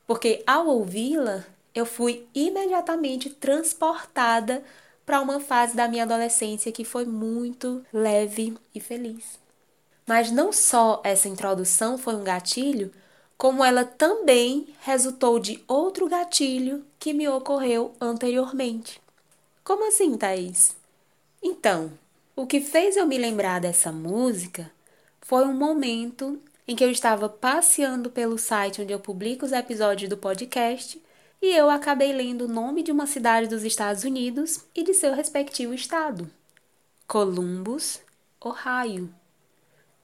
porque 0.08 0.44
ao 0.48 0.68
ouvi-la 0.68 1.46
eu 1.76 1.86
fui 1.86 2.26
imediatamente 2.34 3.30
transportada 3.30 4.64
para 5.06 5.22
uma 5.22 5.40
fase 5.40 5.76
da 5.76 5.88
minha 5.88 6.04
adolescência 6.04 6.72
que 6.72 6.84
foi 6.84 7.06
muito 7.06 7.86
leve 7.94 8.58
e 8.74 8.80
feliz. 8.80 9.38
Mas 10.08 10.32
não 10.32 10.52
só 10.52 11.02
essa 11.04 11.28
introdução 11.28 11.98
foi 11.98 12.16
um 12.16 12.24
gatilho, 12.24 12.92
como 13.38 13.64
ela 13.64 13.86
também 13.86 14.68
resultou 14.82 15.40
de 15.40 15.64
outro 15.68 16.08
gatilho 16.10 16.84
que 17.00 17.14
me 17.14 17.28
ocorreu 17.28 17.94
anteriormente. 18.02 19.00
Como 19.64 19.88
assim, 19.88 20.18
Thaís? 20.18 20.76
Então, 21.42 21.92
o 22.36 22.48
que 22.48 22.60
fez 22.60 22.98
eu 22.98 23.06
me 23.06 23.18
lembrar 23.18 23.62
dessa 23.62 23.92
música 23.92 24.72
foi 25.22 25.46
um 25.46 25.54
momento 25.54 26.42
em 26.68 26.76
que 26.76 26.84
eu 26.84 26.90
estava 26.90 27.30
passeando 27.30 28.10
pelo 28.10 28.38
site 28.38 28.82
onde 28.82 28.92
eu 28.92 29.00
publico 29.00 29.46
os 29.46 29.52
episódios 29.52 30.10
do 30.10 30.18
podcast 30.18 31.02
e 31.42 31.56
eu 31.56 31.70
acabei 31.70 32.12
lendo 32.12 32.46
o 32.46 32.48
nome 32.48 32.82
de 32.82 32.92
uma 32.92 33.06
cidade 33.06 33.48
dos 33.48 33.64
Estados 33.64 34.04
Unidos 34.04 34.66
e 34.74 34.84
de 34.84 34.94
seu 34.94 35.14
respectivo 35.14 35.74
estado: 35.74 36.30
Columbus, 37.08 38.02
Ohio. 38.44 39.14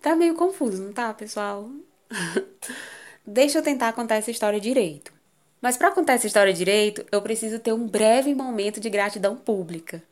Tá 0.02 0.16
meio 0.16 0.36
confuso, 0.36 0.84
não 0.84 0.94
tá, 0.94 1.14
pessoal? 1.14 1.70
Deixa 3.26 3.58
eu 3.58 3.64
tentar 3.64 3.94
contar 3.94 4.16
essa 4.16 4.32
história 4.32 4.60
direito. 4.60 5.14
Mas 5.62 5.78
para 5.78 5.92
contar 5.92 6.14
essa 6.14 6.28
história 6.28 6.54
direito, 6.54 7.06
eu 7.10 7.22
preciso 7.22 7.58
ter 7.58 7.72
um 7.72 7.88
breve 7.88 8.36
momento 8.36 8.82
de 8.82 8.90
gratidão 8.90 9.38
pública. 9.38 10.04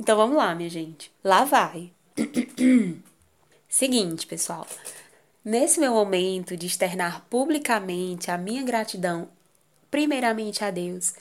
Então 0.00 0.16
vamos 0.16 0.36
lá, 0.36 0.54
minha 0.54 0.70
gente. 0.70 1.12
Lá 1.22 1.44
vai. 1.44 1.90
Seguinte, 3.68 4.26
pessoal. 4.26 4.66
Nesse 5.44 5.78
meu 5.78 5.92
momento 5.92 6.56
de 6.56 6.66
externar 6.66 7.26
publicamente 7.28 8.30
a 8.30 8.38
minha 8.38 8.62
gratidão, 8.62 9.28
primeiramente 9.90 10.64
a 10.64 10.70
Deus 10.70 11.12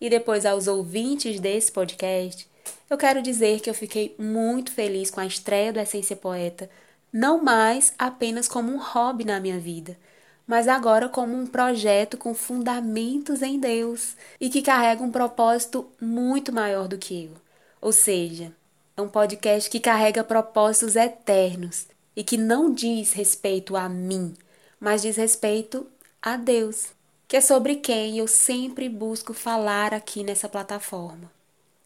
e 0.00 0.08
depois 0.08 0.46
aos 0.46 0.68
ouvintes 0.68 1.40
desse 1.40 1.72
podcast, 1.72 2.48
eu 2.88 2.96
quero 2.96 3.20
dizer 3.20 3.58
que 3.58 3.68
eu 3.68 3.74
fiquei 3.74 4.14
muito 4.16 4.70
feliz 4.70 5.10
com 5.10 5.18
a 5.18 5.26
estreia 5.26 5.72
do 5.72 5.80
Essência 5.80 6.14
Poeta, 6.14 6.70
não 7.12 7.42
mais 7.42 7.92
apenas 7.98 8.46
como 8.46 8.72
um 8.72 8.78
hobby 8.78 9.24
na 9.24 9.40
minha 9.40 9.58
vida 9.58 9.96
mas 10.46 10.68
agora 10.68 11.08
como 11.08 11.36
um 11.36 11.46
projeto 11.46 12.16
com 12.16 12.34
fundamentos 12.34 13.42
em 13.42 13.58
Deus 13.58 14.16
e 14.40 14.50
que 14.50 14.62
carrega 14.62 15.02
um 15.02 15.10
propósito 15.10 15.88
muito 16.00 16.52
maior 16.52 16.88
do 16.88 16.98
que 16.98 17.24
eu. 17.24 17.32
Ou 17.80 17.92
seja, 17.92 18.52
é 18.96 19.02
um 19.02 19.08
podcast 19.08 19.70
que 19.70 19.80
carrega 19.80 20.22
propósitos 20.22 20.96
eternos 20.96 21.86
e 22.14 22.22
que 22.22 22.36
não 22.36 22.72
diz 22.72 23.12
respeito 23.12 23.76
a 23.76 23.88
mim, 23.88 24.34
mas 24.78 25.02
diz 25.02 25.16
respeito 25.16 25.86
a 26.20 26.36
Deus, 26.36 26.88
que 27.26 27.36
é 27.36 27.40
sobre 27.40 27.76
quem 27.76 28.18
eu 28.18 28.28
sempre 28.28 28.88
busco 28.88 29.32
falar 29.32 29.94
aqui 29.94 30.22
nessa 30.22 30.48
plataforma. 30.48 31.30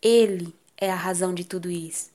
Ele 0.02 0.54
é 0.76 0.90
a 0.90 0.96
razão 0.96 1.32
de 1.32 1.44
tudo 1.44 1.70
isso. 1.70 2.10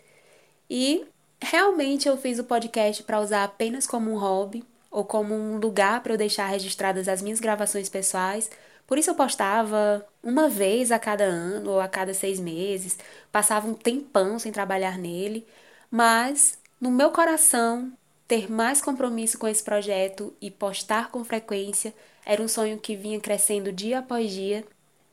E 0.70 1.06
realmente 1.42 2.08
eu 2.08 2.18
fiz 2.18 2.38
o 2.38 2.44
podcast 2.44 3.04
para 3.04 3.20
usar 3.20 3.44
apenas 3.44 3.88
como 3.88 4.12
um 4.12 4.18
hobby 4.18 4.64
ou 4.92 5.06
como 5.06 5.34
um 5.34 5.58
lugar 5.58 6.04
para 6.04 6.14
eu 6.14 6.18
deixar 6.18 6.48
registradas 6.48 7.08
as 7.08 7.22
minhas 7.22 7.40
gravações 7.40 7.90
pessoais. 7.90 8.52
Por 8.86 8.98
isso 8.98 9.10
eu 9.10 9.16
postava 9.16 10.06
uma 10.22 10.50
vez 10.50 10.92
a 10.92 11.00
cada 11.00 11.24
ano 11.24 11.72
ou 11.72 11.80
a 11.80 11.88
cada 11.88 12.14
seis 12.14 12.40
meses, 12.40 13.00
passava 13.32 13.68
um 13.68 13.74
tempão 13.74 14.38
sem 14.38 14.52
trabalhar 14.52 14.98
nele, 14.98 15.48
mas 15.90 16.60
no 16.80 16.92
meu 16.92 17.12
coração, 17.12 17.92
ter 18.28 18.52
mais 18.52 18.82
compromisso 18.82 19.38
com 19.38 19.48
esse 19.48 19.64
projeto 19.64 20.34
e 20.42 20.52
postar 20.52 21.10
com 21.10 21.24
frequência 21.24 21.94
era 22.26 22.42
um 22.42 22.48
sonho 22.48 22.78
que 22.78 22.96
vinha 22.96 23.20
crescendo 23.20 23.72
dia 23.72 24.00
após 24.00 24.32
dia, 24.32 24.66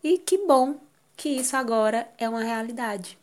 e 0.03 0.19
que 0.19 0.39
bom 0.39 0.77
que 1.17 1.29
isso 1.29 1.57
agora 1.57 2.09
é 2.19 2.29
uma 2.29 2.43
realidade. 2.43 3.19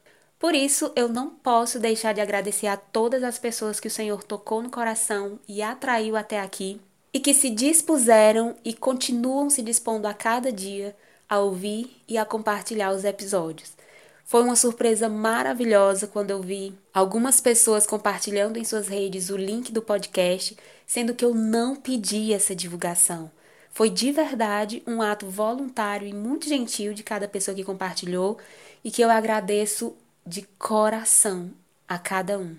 Por 0.45 0.53
isso, 0.53 0.91
eu 0.95 1.10
não 1.10 1.31
posso 1.31 1.79
deixar 1.79 2.13
de 2.13 2.21
agradecer 2.21 2.67
a 2.67 2.77
todas 2.77 3.23
as 3.23 3.39
pessoas 3.39 3.79
que 3.79 3.88
o 3.88 3.91
Senhor 3.91 4.21
tocou 4.21 4.62
no 4.62 4.69
coração 4.69 5.39
e 5.47 5.60
atraiu 5.60 6.15
até 6.15 6.39
aqui 6.39 6.79
e 7.12 7.19
que 7.19 7.34
se 7.34 7.49
dispuseram 7.49 8.55
e 8.63 8.71
continuam 8.71 9.49
se 9.49 9.63
dispondo 9.63 10.05
a 10.05 10.13
cada 10.13 10.51
dia 10.51 10.95
a 11.27 11.39
ouvir 11.39 11.99
e 12.08 12.15
a 12.15 12.23
compartilhar 12.23 12.91
os 12.91 13.03
episódios. 13.03 13.71
Foi 14.23 14.43
uma 14.43 14.55
surpresa 14.55 15.10
maravilhosa 15.10 16.05
quando 16.05 16.29
eu 16.29 16.43
vi 16.43 16.77
algumas 16.93 17.41
pessoas 17.41 17.88
compartilhando 17.88 18.58
em 18.58 18.63
suas 18.63 18.88
redes 18.88 19.31
o 19.31 19.38
link 19.38 19.71
do 19.71 19.81
podcast, 19.81 20.55
sendo 20.86 21.15
que 21.15 21.25
eu 21.25 21.34
não 21.34 21.75
pedi 21.75 22.31
essa 22.31 22.55
divulgação. 22.55 23.31
Foi 23.71 23.89
de 23.89 24.12
verdade 24.12 24.84
um 24.86 25.01
ato 25.01 25.25
voluntário 25.25 26.08
e 26.08 26.13
muito 26.13 26.47
gentil 26.47 26.93
de 26.93 27.01
cada 27.01 27.27
pessoa 27.27 27.55
que 27.55 27.63
compartilhou 27.63 28.38
e 28.84 28.91
que 28.91 29.01
eu 29.01 29.10
agradeço 29.10 29.95
de 30.25 30.41
coração 30.57 31.51
a 31.88 31.99
cada 31.99 32.39
um. 32.39 32.57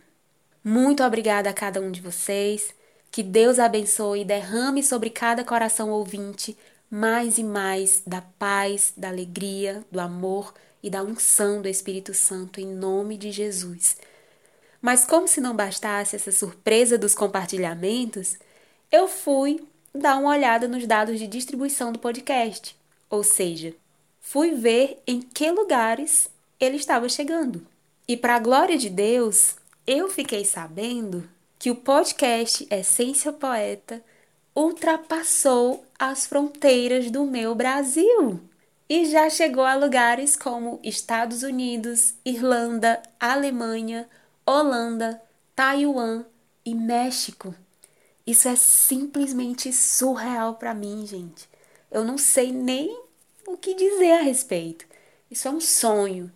Muito 0.62 1.02
obrigada 1.02 1.50
a 1.50 1.52
cada 1.52 1.81
um 1.81 1.90
de 1.90 2.00
vocês. 2.00 2.74
Que 3.11 3.22
Deus 3.22 3.59
abençoe 3.59 4.20
e 4.20 4.24
derrame 4.24 4.83
sobre 4.83 5.11
cada 5.11 5.42
coração 5.42 5.90
ouvinte 5.90 6.57
mais 6.90 7.38
e 7.38 7.42
mais 7.42 8.02
da 8.07 8.20
paz, 8.20 8.92
da 8.96 9.09
alegria, 9.09 9.85
do 9.90 9.98
amor 9.98 10.55
e 10.83 10.88
da 10.88 11.02
unção 11.02 11.61
do 11.61 11.68
Espírito 11.68 12.14
Santo 12.14 12.61
em 12.61 12.66
nome 12.66 13.16
de 13.16 13.33
Jesus. 13.33 13.96
Mas 14.81 15.05
como 15.05 15.26
se 15.26 15.40
não 15.40 15.57
bastasse 15.57 16.14
essa 16.14 16.31
surpresa 16.31 16.96
dos 16.96 17.14
compartilhamentos, 17.14 18.37
eu 18.92 19.09
fui 19.09 19.66
dar 19.92 20.16
uma 20.18 20.31
olhada 20.31 20.68
nos 20.68 20.87
dados 20.87 21.18
de 21.18 21.26
distribuição 21.26 21.90
do 21.90 21.98
podcast, 21.98 22.76
ou 23.11 23.24
seja, 23.24 23.74
fui 24.20 24.52
ver 24.52 25.02
em 25.07 25.20
que 25.20 25.50
lugares 25.50 26.31
ele 26.59 26.77
estava 26.77 27.09
chegando. 27.09 27.66
E 28.09 28.16
para 28.16 28.37
a 28.37 28.40
glória 28.40 28.79
de 28.79 28.88
Deus, 28.88 29.57
eu 29.87 30.09
fiquei 30.09 30.45
sabendo 30.45 31.29
que 31.59 31.71
o 31.71 31.77
podcast 31.77 32.66
Essência 32.71 33.33
Poeta 33.33 34.03
ultrapassou 34.55 35.85
as 35.99 36.27
fronteiras 36.27 37.11
do 37.11 37.25
meu 37.25 37.55
Brasil 37.55 38.40
e 38.88 39.05
já 39.07 39.29
chegou 39.29 39.64
a 39.64 39.75
lugares 39.75 40.37
como 40.37 40.81
Estados 40.83 41.42
Unidos, 41.42 42.14
Irlanda, 42.25 43.03
Alemanha, 43.19 44.09
Holanda, 44.47 45.21
Taiwan 45.55 46.25
e 46.64 46.75
México. 46.75 47.55
Isso 48.27 48.49
é 48.49 48.57
simplesmente 48.57 49.73
surreal 49.73 50.55
para 50.55 50.75
mim, 50.75 51.07
gente. 51.07 51.49
Eu 51.90 52.05
não 52.05 52.16
sei 52.16 52.53
nem 52.53 52.97
o 53.47 53.57
que 53.57 53.75
dizer 53.75 54.12
a 54.12 54.23
respeito. 54.23 54.87
Isso 55.31 55.49
é 55.49 55.51
um 55.51 55.61
sonho. 55.61 56.31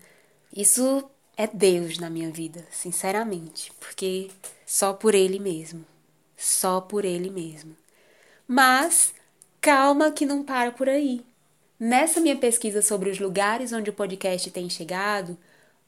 Isso 0.54 1.08
é 1.36 1.46
Deus 1.46 1.98
na 1.98 2.10
minha 2.10 2.30
vida, 2.30 2.66
sinceramente, 2.70 3.72
porque 3.78 4.30
só 4.66 4.92
por 4.92 5.14
Ele 5.14 5.38
mesmo. 5.38 5.84
Só 6.36 6.80
por 6.80 7.04
Ele 7.04 7.30
mesmo. 7.30 7.76
Mas 8.48 9.14
calma 9.60 10.10
que 10.10 10.26
não 10.26 10.42
para 10.42 10.72
por 10.72 10.88
aí. 10.88 11.24
Nessa 11.78 12.20
minha 12.20 12.36
pesquisa 12.36 12.82
sobre 12.82 13.10
os 13.10 13.18
lugares 13.18 13.72
onde 13.72 13.90
o 13.90 13.92
podcast 13.92 14.50
tem 14.50 14.68
chegado, 14.68 15.38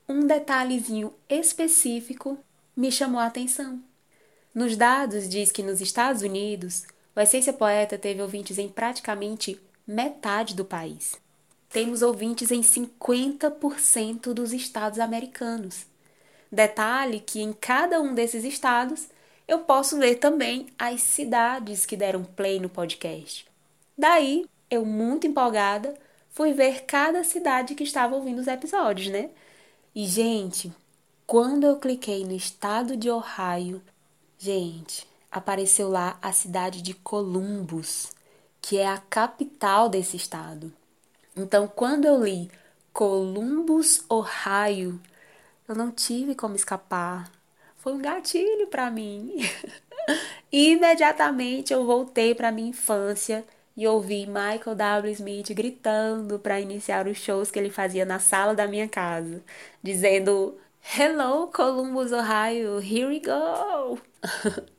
um 0.09 0.27
detalhezinho 0.27 1.13
específico 1.29 2.39
me 2.77 2.93
chamou 2.93 3.21
a 3.21 3.27
atenção. 3.27 3.83
Nos 4.55 4.77
dados 4.77 5.29
diz 5.29 5.51
que 5.51 5.63
nos 5.63 5.81
Estados 5.81 6.23
Unidos, 6.23 6.85
o 7.17 7.21
Essência 7.21 7.53
Poeta 7.53 7.99
teve 7.99 8.23
ouvintes 8.23 8.59
em 8.59 8.69
praticamente 8.69 9.61
metade 9.87 10.55
do 10.55 10.65
país 10.65 11.22
temos 11.73 12.03
ouvintes 12.03 12.51
em 12.51 12.61
50% 12.61 14.35
dos 14.35 14.53
estados 14.53 14.99
americanos. 14.99 15.87
Detalhe 16.51 17.19
que 17.19 17.41
em 17.41 17.53
cada 17.53 18.01
um 18.01 18.15
desses 18.15 18.45
estados 18.45 19.09
eu 19.49 19.61
posso 19.61 19.99
ver 19.99 20.17
também 20.17 20.69
as 20.79 21.01
cidades 21.01 21.87
que 21.87 21.97
deram 21.97 22.25
play 22.25 22.61
no 22.61 22.69
podcast. 22.69 23.47
Daí, 23.97 24.45
eu 24.71 24.85
muito 24.85 25.27
empolgada, 25.27 25.95
fui 26.31 26.53
ver 26.53 26.85
cada 26.85 27.25
cidade 27.25 27.75
que 27.75 27.85
estava 27.85 28.15
ouvindo 28.15 28.41
os 28.41 28.47
episódios, 28.47 29.09
né? 29.09 29.31
E 29.95 30.07
gente, 30.07 30.73
quando 31.27 31.65
eu 31.65 31.79
cliquei 31.79 32.25
no 32.25 32.33
estado 32.33 32.97
de 32.97 33.11
Ohio, 33.11 33.83
gente, 34.39 35.07
apareceu 35.31 35.89
lá 35.89 36.19
a 36.21 36.33
cidade 36.33 36.83
de 36.83 36.93
Columbus, 36.93 38.13
que 38.61 38.77
é 38.79 38.87
a 38.87 38.99
capital 38.99 39.89
desse 39.89 40.17
estado. 40.17 40.73
Então, 41.37 41.67
quando 41.67 42.05
eu 42.05 42.23
li 42.23 42.51
Columbus, 42.93 44.05
Ohio, 44.09 45.01
eu 45.67 45.75
não 45.75 45.91
tive 45.91 46.35
como 46.35 46.55
escapar. 46.55 47.31
Foi 47.79 47.93
um 47.93 48.03
gatilho 48.03 48.67
para 48.67 48.91
mim. 48.91 49.37
imediatamente 50.53 51.73
eu 51.73 51.87
voltei 51.87 52.35
para 52.35 52.53
minha 52.53 52.69
infância 52.69 53.45
e 53.77 53.87
ouvi 53.87 54.27
Michael 54.27 54.77
W. 54.77 55.13
Smith 55.13 55.53
gritando 55.53 56.39
para 56.39 56.61
iniciar 56.61 57.07
os 57.09 57.17
shows 57.17 57.51
que 57.51 57.59
ele 57.59 57.71
fazia 57.71 58.05
na 58.05 58.19
sala 58.19 58.55
da 58.55 58.67
minha 58.67 58.87
casa, 58.87 59.43
dizendo: 59.83 60.59
Hello, 60.97 61.49
Columbus, 61.49 62.13
Ohio, 62.13 62.79
here 62.79 63.07
we 63.07 63.21
go! 63.21 63.99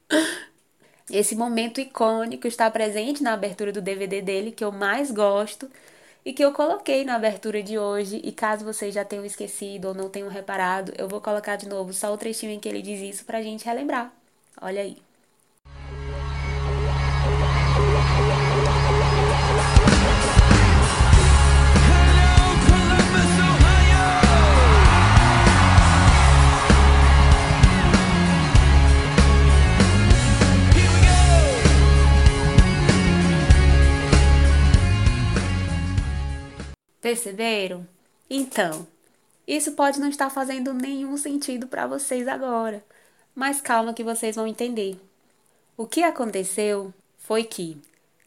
Esse 1.09 1.35
momento 1.35 1.81
icônico 1.81 2.47
está 2.47 2.69
presente 2.71 3.21
na 3.23 3.33
abertura 3.33 3.71
do 3.71 3.81
DVD 3.81 4.21
dele 4.21 4.51
que 4.51 4.63
eu 4.63 4.71
mais 4.71 5.11
gosto 5.11 5.69
e 6.25 6.33
que 6.33 6.43
eu 6.43 6.53
coloquei 6.53 7.03
na 7.03 7.15
abertura 7.15 7.61
de 7.61 7.77
hoje. 7.77 8.21
E 8.23 8.31
caso 8.31 8.65
vocês 8.65 8.93
já 8.93 9.05
tenham 9.05 9.25
esquecido 9.25 9.89
ou 9.89 9.93
não 9.93 10.09
tenham 10.09 10.29
reparado, 10.29 10.93
eu 10.97 11.07
vou 11.07 11.21
colocar 11.21 11.55
de 11.55 11.67
novo 11.67 11.93
só 11.93 12.13
o 12.13 12.17
trechinho 12.17 12.51
em 12.51 12.59
que 12.59 12.69
ele 12.69 12.81
diz 12.81 13.01
isso 13.01 13.25
pra 13.25 13.41
gente 13.41 13.65
relembrar. 13.65 14.11
Olha 14.61 14.81
aí. 14.81 14.97
Perceberam? 37.03 37.85
Então, 38.29 38.87
isso 39.45 39.73
pode 39.73 39.99
não 39.99 40.07
estar 40.07 40.29
fazendo 40.29 40.73
nenhum 40.73 41.17
sentido 41.17 41.67
para 41.67 41.85
vocês 41.85 42.29
agora, 42.29 42.81
mas 43.35 43.59
calma 43.59 43.93
que 43.93 44.05
vocês 44.05 44.37
vão 44.37 44.47
entender. 44.47 44.97
O 45.75 45.85
que 45.85 46.01
aconteceu 46.01 46.93
foi 47.17 47.43
que 47.43 47.77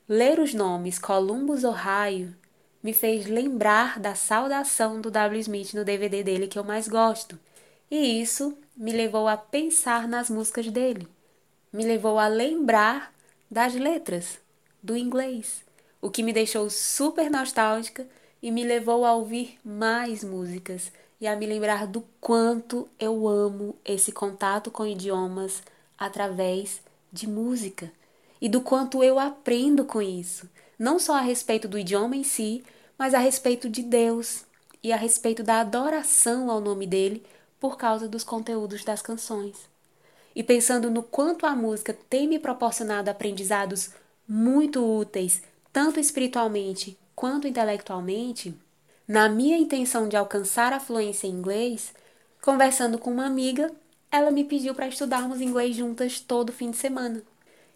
ler 0.07 0.39
os 0.39 0.53
nomes 0.53 0.99
Columbus, 0.99 1.65
Ohio 1.65 2.37
me 2.83 2.93
fez 2.93 3.25
lembrar 3.25 3.99
da 3.99 4.15
saudação 4.15 5.01
do 5.01 5.11
W. 5.11 5.41
Smith 5.41 5.73
no 5.73 5.83
DVD 5.83 6.23
dele 6.23 6.47
que 6.47 6.59
eu 6.59 6.63
mais 6.63 6.87
gosto, 6.87 7.39
e 7.91 8.21
isso 8.21 8.59
me 8.77 8.93
levou 8.93 9.27
a 9.27 9.39
pensar 9.39 10.07
nas 10.07 10.29
músicas 10.29 10.71
dele, 10.71 11.09
me 11.73 11.83
levou 11.83 12.19
a 12.19 12.29
lembrar 12.29 13.11
das 13.51 13.75
letras 13.75 14.39
do 14.83 14.95
inglês, 14.95 15.65
o 15.99 16.11
que 16.11 16.23
me 16.23 16.31
deixou 16.31 16.69
super 16.69 17.31
nostálgica 17.31 18.07
e 18.47 18.51
me 18.53 18.63
levou 18.63 19.05
a 19.05 19.13
ouvir 19.13 19.59
mais 19.65 20.23
músicas 20.23 20.93
e 21.21 21.27
a 21.27 21.35
me 21.35 21.45
lembrar 21.45 21.85
do 21.85 22.05
quanto 22.21 22.89
eu 22.97 23.27
amo 23.27 23.75
esse 23.85 24.13
contato 24.13 24.71
com 24.71 24.87
idiomas 24.87 25.65
através 25.99 26.81
de 27.13 27.27
música 27.27 27.91
e 28.41 28.49
do 28.49 28.61
quanto 28.61 29.03
eu 29.03 29.19
aprendo 29.19 29.85
com 29.85 30.01
isso, 30.01 30.49
não 30.79 30.97
só 30.97 31.17
a 31.17 31.23
respeito 31.23 31.67
do 31.67 31.77
idioma 31.77 32.15
em 32.15 32.23
si, 32.23 32.63
mas 32.97 33.15
a 33.15 33.19
respeito 33.19 33.69
de 33.69 33.83
Deus 33.83 34.45
e 34.81 34.93
a 34.93 34.97
respeito 34.97 35.43
da 35.43 35.59
adoração 35.59 36.49
ao 36.49 36.61
nome 36.61 36.87
dele 36.87 37.27
por 37.59 37.77
causa 37.77 38.07
dos 38.07 38.23
conteúdos 38.23 38.85
das 38.85 39.03
canções. 39.03 39.57
E 40.37 40.45
pensando 40.45 40.89
no 40.89 41.03
quanto 41.03 41.47
a 41.47 41.57
música 41.57 41.99
tem 42.09 42.29
me 42.29 42.39
proporcionado 42.39 43.11
aprendizados 43.11 43.91
muito 44.29 44.85
úteis, 44.85 45.43
tanto 45.73 45.99
espiritualmente 45.99 46.97
quanto 47.17 47.49
intelectualmente, 47.49 48.55
na 49.09 49.27
minha 49.27 49.57
intenção 49.57 50.07
de 50.07 50.17
alcançar 50.17 50.75
a 50.75 50.79
fluência 50.79 51.27
em 51.27 51.31
inglês, 51.31 51.95
conversando 52.43 52.99
com 52.99 53.11
uma 53.11 53.25
amiga, 53.25 53.73
ela 54.13 54.31
me 54.31 54.45
pediu 54.45 54.75
para 54.75 54.87
estudarmos 54.87 55.41
inglês 55.41 55.75
juntas 55.75 56.21
todo 56.21 56.53
fim 56.53 56.71
de 56.71 56.77
semana. 56.77 57.23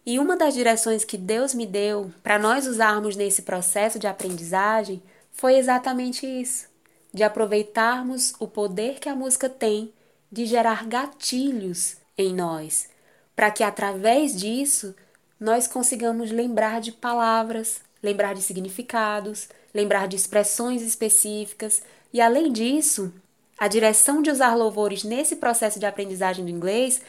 E 0.05 0.19
uma 0.19 0.37
das 0.37 0.53
direções 0.53 1.03
que 1.03 1.17
Deus 1.17 1.53
me 1.53 1.65
deu 1.65 2.11
para 2.21 2.37
nós 2.37 2.67
usarmos 2.67 3.15
nesse 3.15 3.41
processo 3.41 3.97
de 3.97 4.07
aprendizagem 4.07 5.01
foi 5.31 5.55
exatamente 5.57 6.25
isso: 6.25 6.67
de 7.13 7.23
aproveitarmos 7.23 8.33
o 8.39 8.47
poder 8.47 8.99
que 8.99 9.09
a 9.09 9.15
música 9.15 9.49
tem 9.49 9.91
de 10.31 10.45
gerar 10.45 10.85
gatilhos 10.85 11.97
em 12.17 12.33
nós, 12.33 12.89
para 13.35 13.51
que 13.51 13.63
através 13.63 14.35
disso 14.35 14.95
nós 15.39 15.67
consigamos 15.67 16.31
lembrar 16.31 16.79
de 16.79 16.91
palavras, 16.91 17.81
lembrar 18.01 18.33
de 18.33 18.41
significados, 18.41 19.49
lembrar 19.73 20.07
de 20.07 20.15
expressões 20.15 20.81
específicas 20.81 21.81
e, 22.13 22.19
além 22.19 22.51
disso, 22.51 23.13
a 23.57 23.67
direção 23.67 24.21
de 24.21 24.31
usar 24.31 24.55
louvores 24.55 25.03
nesse 25.03 25.35
processo 25.35 25.79
de 25.79 25.85
aprendizagem 25.85 26.43
do 26.43 26.51
inglês 26.51 27.01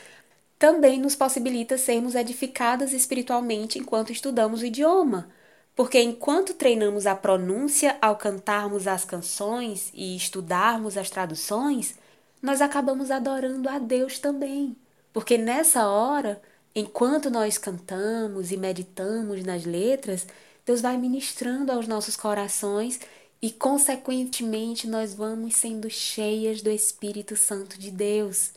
também 0.58 1.00
nos 1.00 1.16
possibilita 1.16 1.76
sermos 1.76 2.14
edificadas 2.14 2.92
espiritualmente 2.92 3.78
enquanto 3.78 4.12
estudamos 4.12 4.60
o 4.62 4.66
idioma. 4.66 5.28
Porque 5.74 6.00
enquanto 6.00 6.54
treinamos 6.54 7.06
a 7.06 7.16
pronúncia 7.16 7.96
ao 8.00 8.16
cantarmos 8.16 8.86
as 8.86 9.04
canções 9.04 9.90
e 9.94 10.14
estudarmos 10.14 10.96
as 10.96 11.08
traduções, 11.08 11.94
nós 12.42 12.60
acabamos 12.60 13.10
adorando 13.10 13.68
a 13.68 13.78
Deus 13.78 14.18
também. 14.18 14.76
Porque 15.12 15.38
nessa 15.38 15.88
hora, 15.88 16.40
enquanto 16.74 17.30
nós 17.30 17.58
cantamos 17.58 18.52
e 18.52 18.56
meditamos 18.56 19.42
nas 19.42 19.64
letras, 19.64 20.26
Deus 20.64 20.80
vai 20.80 20.96
ministrando 20.96 21.72
aos 21.72 21.88
nossos 21.88 22.16
corações 22.16 23.00
e, 23.40 23.50
consequentemente, 23.50 24.86
nós 24.86 25.12
vamos 25.12 25.56
sendo 25.56 25.90
cheias 25.90 26.62
do 26.62 26.70
Espírito 26.70 27.36
Santo 27.36 27.78
de 27.78 27.90
Deus. 27.90 28.52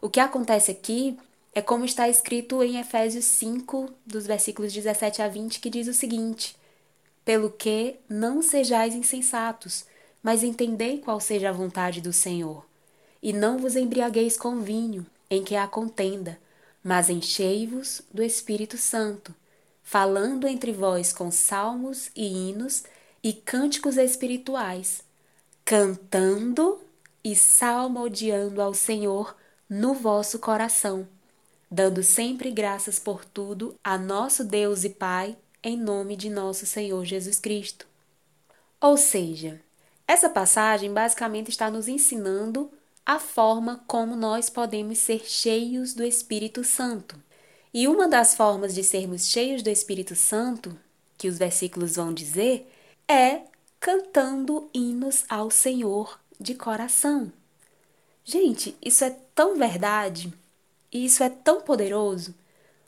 O 0.00 0.10
que 0.10 0.20
acontece 0.20 0.70
aqui 0.70 1.18
é 1.54 1.62
como 1.62 1.84
está 1.84 2.08
escrito 2.08 2.62
em 2.62 2.78
Efésios 2.78 3.24
5, 3.24 3.90
dos 4.04 4.26
versículos 4.26 4.72
17 4.72 5.22
a 5.22 5.28
20, 5.28 5.58
que 5.60 5.70
diz 5.70 5.88
o 5.88 5.94
seguinte: 5.94 6.54
Pelo 7.24 7.50
que 7.50 7.96
não 8.08 8.42
sejais 8.42 8.94
insensatos, 8.94 9.86
mas 10.22 10.42
entendei 10.42 10.98
qual 10.98 11.18
seja 11.18 11.48
a 11.48 11.52
vontade 11.52 12.02
do 12.02 12.12
Senhor. 12.12 12.64
E 13.22 13.32
não 13.32 13.58
vos 13.58 13.74
embriagueis 13.74 14.36
com 14.36 14.60
vinho, 14.60 15.06
em 15.30 15.42
que 15.42 15.56
há 15.56 15.66
contenda, 15.66 16.38
mas 16.84 17.08
enchei-vos 17.08 18.02
do 18.12 18.22
Espírito 18.22 18.76
Santo, 18.76 19.34
falando 19.88 20.46
entre 20.46 20.72
vós 20.72 21.12
com 21.12 21.30
salmos 21.30 22.10
e 22.14 22.26
hinos 22.26 22.84
e 23.22 23.32
cânticos 23.32 23.96
espirituais, 23.96 25.02
cantando 25.64 26.80
e 27.24 27.34
salmodiando 27.34 28.60
ao 28.60 28.74
Senhor 28.74 29.36
no 29.68 29.94
vosso 29.94 30.38
coração 30.38 31.06
dando 31.70 32.02
sempre 32.02 32.50
graças 32.50 32.98
por 32.98 33.24
tudo 33.24 33.74
a 33.84 33.98
nosso 33.98 34.42
Deus 34.44 34.84
e 34.84 34.90
Pai, 34.90 35.36
em 35.62 35.76
nome 35.76 36.16
de 36.16 36.30
nosso 36.30 36.64
Senhor 36.64 37.04
Jesus 37.04 37.38
Cristo. 37.38 37.86
Ou 38.80 38.96
seja, 38.96 39.60
essa 40.06 40.30
passagem 40.30 40.92
basicamente 40.92 41.50
está 41.50 41.70
nos 41.70 41.88
ensinando 41.88 42.70
a 43.04 43.18
forma 43.18 43.82
como 43.86 44.16
nós 44.16 44.48
podemos 44.48 44.98
ser 44.98 45.24
cheios 45.24 45.92
do 45.94 46.04
Espírito 46.04 46.64
Santo. 46.64 47.20
E 47.72 47.86
uma 47.86 48.08
das 48.08 48.34
formas 48.34 48.74
de 48.74 48.82
sermos 48.82 49.28
cheios 49.28 49.62
do 49.62 49.70
Espírito 49.70 50.16
Santo, 50.16 50.76
que 51.16 51.28
os 51.28 51.36
versículos 51.36 51.96
vão 51.96 52.12
dizer, 52.12 52.70
é 53.06 53.42
cantando 53.78 54.68
hinos 54.72 55.24
ao 55.28 55.50
Senhor 55.50 56.18
de 56.40 56.54
coração. 56.54 57.32
Gente, 58.24 58.76
isso 58.82 59.04
é 59.04 59.10
tão 59.34 59.56
verdade 59.56 60.32
e 60.92 61.04
isso 61.04 61.22
é 61.22 61.28
tão 61.28 61.60
poderoso. 61.60 62.34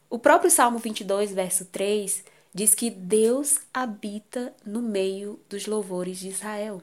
O 0.08 0.18
próprio 0.18 0.50
Salmo 0.50 0.78
22, 0.78 1.32
verso 1.32 1.64
3, 1.66 2.24
diz 2.52 2.74
que 2.74 2.90
Deus 2.90 3.58
habita 3.72 4.52
no 4.64 4.82
meio 4.82 5.40
dos 5.48 5.66
louvores 5.66 6.18
de 6.18 6.28
Israel. 6.28 6.82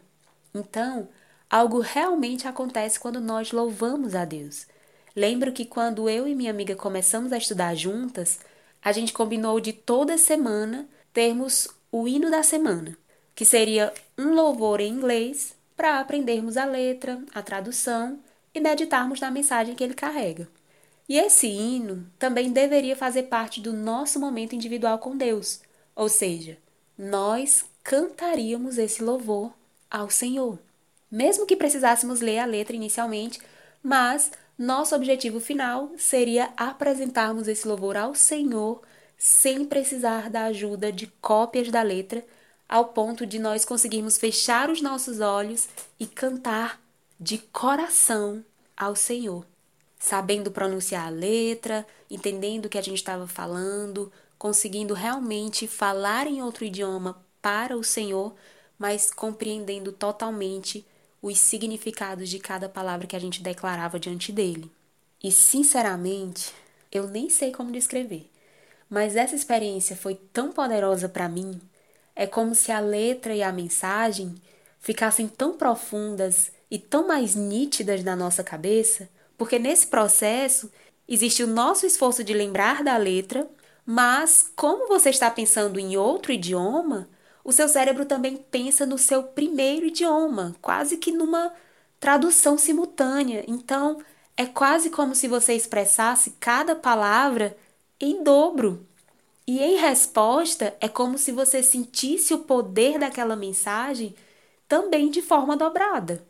Então, 0.53 1.09
algo 1.49 1.79
realmente 1.79 2.47
acontece 2.47 2.99
quando 2.99 3.19
nós 3.19 3.51
louvamos 3.51 4.15
a 4.15 4.25
Deus. 4.25 4.65
Lembro 5.17 5.51
que 5.51 5.65
quando 5.65 6.07
eu 6.07 6.27
e 6.27 6.35
minha 6.35 6.51
amiga 6.51 6.75
começamos 6.75 7.33
a 7.33 7.39
estudar 7.39 7.73
juntas, 7.73 8.39
a 8.79 8.91
gente 8.91 9.11
combinou 9.11 9.59
de 9.59 9.73
toda 9.73 10.15
semana 10.15 10.87
termos 11.11 11.67
o 11.91 12.07
hino 12.07 12.29
da 12.29 12.43
semana, 12.43 12.95
que 13.33 13.43
seria 13.43 13.91
um 14.15 14.35
louvor 14.35 14.79
em 14.79 14.93
inglês 14.93 15.55
para 15.75 15.99
aprendermos 15.99 16.55
a 16.55 16.65
letra, 16.65 17.19
a 17.33 17.41
tradução 17.41 18.19
e 18.53 18.59
meditarmos 18.59 19.19
na 19.19 19.31
mensagem 19.31 19.73
que 19.73 19.83
ele 19.83 19.95
carrega. 19.95 20.47
E 21.09 21.17
esse 21.17 21.47
hino 21.47 22.05
também 22.19 22.51
deveria 22.51 22.95
fazer 22.95 23.23
parte 23.23 23.59
do 23.59 23.73
nosso 23.73 24.19
momento 24.19 24.53
individual 24.53 24.99
com 24.99 25.17
Deus, 25.17 25.61
ou 25.95 26.09
seja, 26.09 26.59
nós 26.95 27.65
cantaríamos 27.83 28.77
esse 28.77 29.01
louvor 29.01 29.51
ao 29.89 30.11
Senhor. 30.11 30.59
Mesmo 31.09 31.47
que 31.47 31.55
precisássemos 31.55 32.21
ler 32.21 32.37
a 32.37 32.45
letra 32.45 32.75
inicialmente, 32.75 33.39
mas 33.81 34.29
nosso 34.57 34.95
objetivo 34.95 35.39
final 35.39 35.91
seria 35.97 36.51
apresentarmos 36.57 37.47
esse 37.47 37.67
louvor 37.67 37.95
ao 37.95 38.15
Senhor 38.15 38.81
sem 39.17 39.65
precisar 39.65 40.29
da 40.29 40.45
ajuda 40.45 40.91
de 40.91 41.07
cópias 41.21 41.69
da 41.69 41.81
letra, 41.81 42.25
ao 42.67 42.85
ponto 42.85 43.25
de 43.25 43.39
nós 43.39 43.63
conseguirmos 43.63 44.17
fechar 44.17 44.69
os 44.69 44.81
nossos 44.81 45.19
olhos 45.19 45.67
e 45.99 46.05
cantar 46.05 46.81
de 47.19 47.37
coração 47.37 48.43
ao 48.75 48.95
Senhor. 48.95 49.45
Sabendo 49.99 50.51
pronunciar 50.51 51.07
a 51.07 51.11
letra, 51.11 51.85
entendendo 52.09 52.65
o 52.65 52.69
que 52.69 52.77
a 52.77 52.83
gente 52.83 52.97
estava 52.97 53.27
falando, 53.27 54.11
conseguindo 54.37 54.93
realmente 54.93 55.67
falar 55.67 56.27
em 56.27 56.41
outro 56.41 56.65
idioma 56.65 57.23
para 57.41 57.75
o 57.75 57.83
Senhor, 57.83 58.35
mas 58.77 59.09
compreendendo 59.09 59.91
totalmente 59.91 60.85
os 61.27 61.39
significados 61.39 62.29
de 62.29 62.39
cada 62.39 62.67
palavra 62.67 63.07
que 63.07 63.15
a 63.15 63.19
gente 63.19 63.41
declarava 63.41 63.99
diante 63.99 64.31
dele. 64.31 64.71
E 65.23 65.31
sinceramente, 65.31 66.53
eu 66.91 67.07
nem 67.07 67.29
sei 67.29 67.51
como 67.51 67.71
descrever, 67.71 68.29
mas 68.89 69.15
essa 69.15 69.35
experiência 69.35 69.95
foi 69.95 70.15
tão 70.15 70.51
poderosa 70.51 71.09
para 71.09 71.29
mim. 71.29 71.59
É 72.15 72.25
como 72.25 72.55
se 72.55 72.71
a 72.71 72.79
letra 72.79 73.35
e 73.35 73.43
a 73.43 73.51
mensagem 73.51 74.35
ficassem 74.79 75.27
tão 75.27 75.57
profundas 75.57 76.51
e 76.69 76.79
tão 76.79 77.07
mais 77.07 77.35
nítidas 77.35 78.03
na 78.03 78.15
nossa 78.15 78.43
cabeça 78.43 79.09
porque 79.37 79.59
nesse 79.59 79.87
processo 79.87 80.71
existe 81.07 81.43
o 81.43 81.47
nosso 81.47 81.85
esforço 81.85 82.23
de 82.23 82.33
lembrar 82.33 82.83
da 82.83 82.97
letra, 82.97 83.47
mas 83.85 84.51
como 84.55 84.87
você 84.87 85.09
está 85.09 85.29
pensando 85.29 85.79
em 85.79 85.95
outro 85.95 86.31
idioma, 86.31 87.07
o 87.47 87.51
seu 87.53 87.69
cérebro 87.69 88.03
também 88.03 88.35
pensa 88.35 88.85
no 88.85 88.97
seu 88.97 89.23
primeiro 89.23 89.85
idioma, 89.85 90.53
quase 90.61 90.97
que 90.97 91.13
numa 91.13 91.53
tradução 91.97 92.57
simultânea. 92.57 93.45
Então, 93.47 94.03
é 94.35 94.45
quase 94.45 94.89
como 94.89 95.15
se 95.15 95.29
você 95.29 95.53
expressasse 95.53 96.31
cada 96.41 96.75
palavra 96.75 97.55
em 98.01 98.21
dobro. 98.21 98.85
E 99.47 99.59
em 99.59 99.77
resposta, 99.77 100.75
é 100.81 100.89
como 100.89 101.17
se 101.17 101.31
você 101.31 101.63
sentisse 101.63 102.33
o 102.33 102.39
poder 102.39 102.99
daquela 102.99 103.37
mensagem 103.37 104.13
também 104.67 105.09
de 105.09 105.21
forma 105.21 105.55
dobrada. 105.55 106.27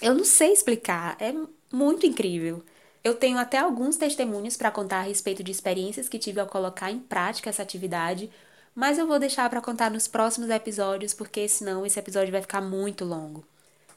Eu 0.00 0.12
não 0.12 0.24
sei 0.24 0.52
explicar, 0.52 1.16
é 1.20 1.32
muito 1.72 2.04
incrível. 2.04 2.64
Eu 3.04 3.14
tenho 3.14 3.38
até 3.38 3.58
alguns 3.58 3.96
testemunhos 3.96 4.56
para 4.56 4.72
contar 4.72 4.98
a 4.98 5.02
respeito 5.02 5.44
de 5.44 5.52
experiências 5.52 6.08
que 6.08 6.18
tive 6.18 6.40
ao 6.40 6.48
colocar 6.48 6.90
em 6.90 6.98
prática 6.98 7.48
essa 7.48 7.62
atividade, 7.62 8.28
mas 8.74 8.98
eu 8.98 9.06
vou 9.06 9.18
deixar 9.18 9.48
para 9.50 9.60
contar 9.60 9.90
nos 9.90 10.08
próximos 10.08 10.50
episódios, 10.50 11.12
porque 11.14 11.46
senão 11.48 11.84
esse 11.84 11.98
episódio 11.98 12.32
vai 12.32 12.42
ficar 12.42 12.60
muito 12.60 13.04
longo. 13.04 13.44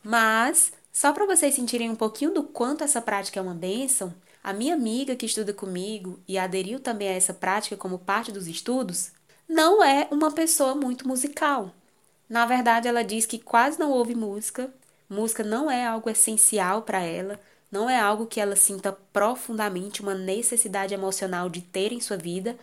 Mas, 0.03 0.71
só 0.91 1.11
para 1.11 1.25
vocês 1.25 1.55
sentirem 1.55 1.89
um 1.89 1.95
pouquinho 1.95 2.33
do 2.33 2.43
quanto 2.43 2.83
essa 2.83 3.01
prática 3.01 3.39
é 3.39 3.43
uma 3.43 3.53
bênção, 3.53 4.13
a 4.43 4.53
minha 4.53 4.75
amiga 4.75 5.15
que 5.15 5.25
estuda 5.25 5.53
comigo 5.53 6.19
e 6.27 6.37
aderiu 6.37 6.79
também 6.79 7.07
a 7.07 7.13
essa 7.13 7.33
prática 7.33 7.75
como 7.75 7.97
parte 7.97 8.31
dos 8.31 8.47
estudos, 8.47 9.11
não 9.47 9.83
é 9.83 10.07
uma 10.11 10.31
pessoa 10.31 10.75
muito 10.75 11.07
musical. 11.07 11.71
Na 12.29 12.45
verdade, 12.45 12.87
ela 12.87 13.03
diz 13.03 13.25
que 13.25 13.39
quase 13.39 13.79
não 13.79 13.91
ouve 13.91 14.13
música, 14.13 14.71
música 15.09 15.43
não 15.43 15.69
é 15.69 15.85
algo 15.85 16.09
essencial 16.09 16.81
para 16.81 17.01
ela, 17.01 17.39
não 17.71 17.89
é 17.89 17.99
algo 17.99 18.25
que 18.25 18.39
ela 18.39 18.55
sinta 18.55 18.91
profundamente 19.11 20.01
uma 20.01 20.13
necessidade 20.13 20.93
emocional 20.93 21.49
de 21.49 21.61
ter 21.61 21.91
em 21.91 21.99
sua 21.99 22.17
vida, 22.17 22.57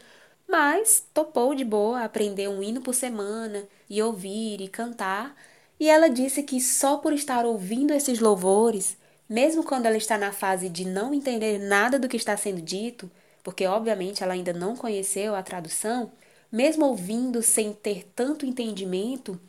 mas 0.53 1.03
topou 1.15 1.55
de 1.55 1.65
boa 1.65 2.05
aprender 2.05 2.47
um 2.47 2.63
hino 2.63 2.83
por 2.83 2.95
semana 2.95 3.67
e 3.89 4.03
ouvir 4.03 4.61
e 4.61 4.69
cantar. 4.69 5.35
E 5.81 5.89
ela 5.89 6.11
disse 6.11 6.43
que 6.43 6.61
só 6.61 6.99
por 6.99 7.15
estar 7.15 7.47
ouvindo 7.47 7.95
esses 7.95 8.21
louvores, 8.21 8.99
mesmo 9.27 9.65
quando 9.65 9.87
ela 9.87 9.97
está 9.97 10.19
na 10.19 10.31
fase 10.31 10.69
de 10.69 10.85
não 10.85 11.15
entender 11.15 11.59
nada 11.59 11.99
do 11.99 12.07
que 12.07 12.19
está 12.19 12.37
sendo 12.37 12.61
dito, 12.61 13.11
porque 13.43 13.67
obviamente 13.67 14.23
ela 14.23 14.35
ainda 14.35 14.53
não 14.53 14.77
conheceu 14.77 15.35
a 15.35 15.43
tradução, 15.43 16.13
mesmo 16.53 16.85
ouvindo 16.85 17.43
sem 17.43 17.73
ter 17.73 18.05
tanto 18.15 18.45
entendimento, 18.45 19.41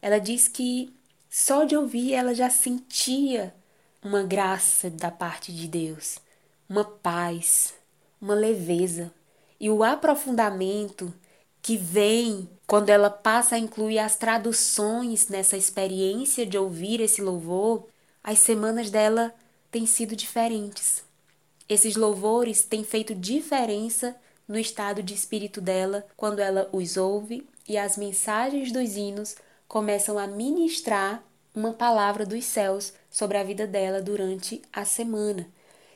ela 0.00 0.20
diz 0.20 0.46
que 0.46 0.94
só 1.28 1.64
de 1.64 1.76
ouvir 1.76 2.14
ela 2.14 2.36
já 2.36 2.48
sentia 2.48 3.52
uma 4.00 4.22
graça 4.22 4.88
da 4.88 5.10
parte 5.10 5.52
de 5.52 5.66
Deus, 5.66 6.18
uma 6.68 6.84
paz, 6.84 7.74
uma 8.20 8.34
leveza 8.34 9.12
e 9.62 9.70
o 9.70 9.84
aprofundamento 9.84 11.14
que 11.62 11.76
vem 11.76 12.50
quando 12.66 12.90
ela 12.90 13.08
passa 13.08 13.54
a 13.54 13.58
incluir 13.60 14.00
as 14.00 14.16
traduções 14.16 15.28
nessa 15.28 15.56
experiência 15.56 16.44
de 16.44 16.58
ouvir 16.58 17.00
esse 17.00 17.22
louvor 17.22 17.86
as 18.24 18.40
semanas 18.40 18.90
dela 18.90 19.32
têm 19.70 19.86
sido 19.86 20.16
diferentes. 20.16 21.04
Esses 21.68 21.94
louvores 21.94 22.64
têm 22.64 22.82
feito 22.82 23.14
diferença 23.14 24.16
no 24.48 24.58
estado 24.58 25.00
de 25.00 25.14
espírito 25.14 25.60
dela 25.60 26.04
quando 26.16 26.40
ela 26.40 26.68
os 26.72 26.96
ouve 26.96 27.46
e 27.68 27.78
as 27.78 27.96
mensagens 27.96 28.72
dos 28.72 28.96
hinos 28.96 29.36
começam 29.68 30.18
a 30.18 30.26
ministrar 30.26 31.22
uma 31.54 31.72
palavra 31.72 32.26
dos 32.26 32.44
céus 32.44 32.92
sobre 33.08 33.38
a 33.38 33.44
vida 33.44 33.64
dela 33.66 34.02
durante 34.02 34.60
a 34.72 34.84
semana. 34.84 35.46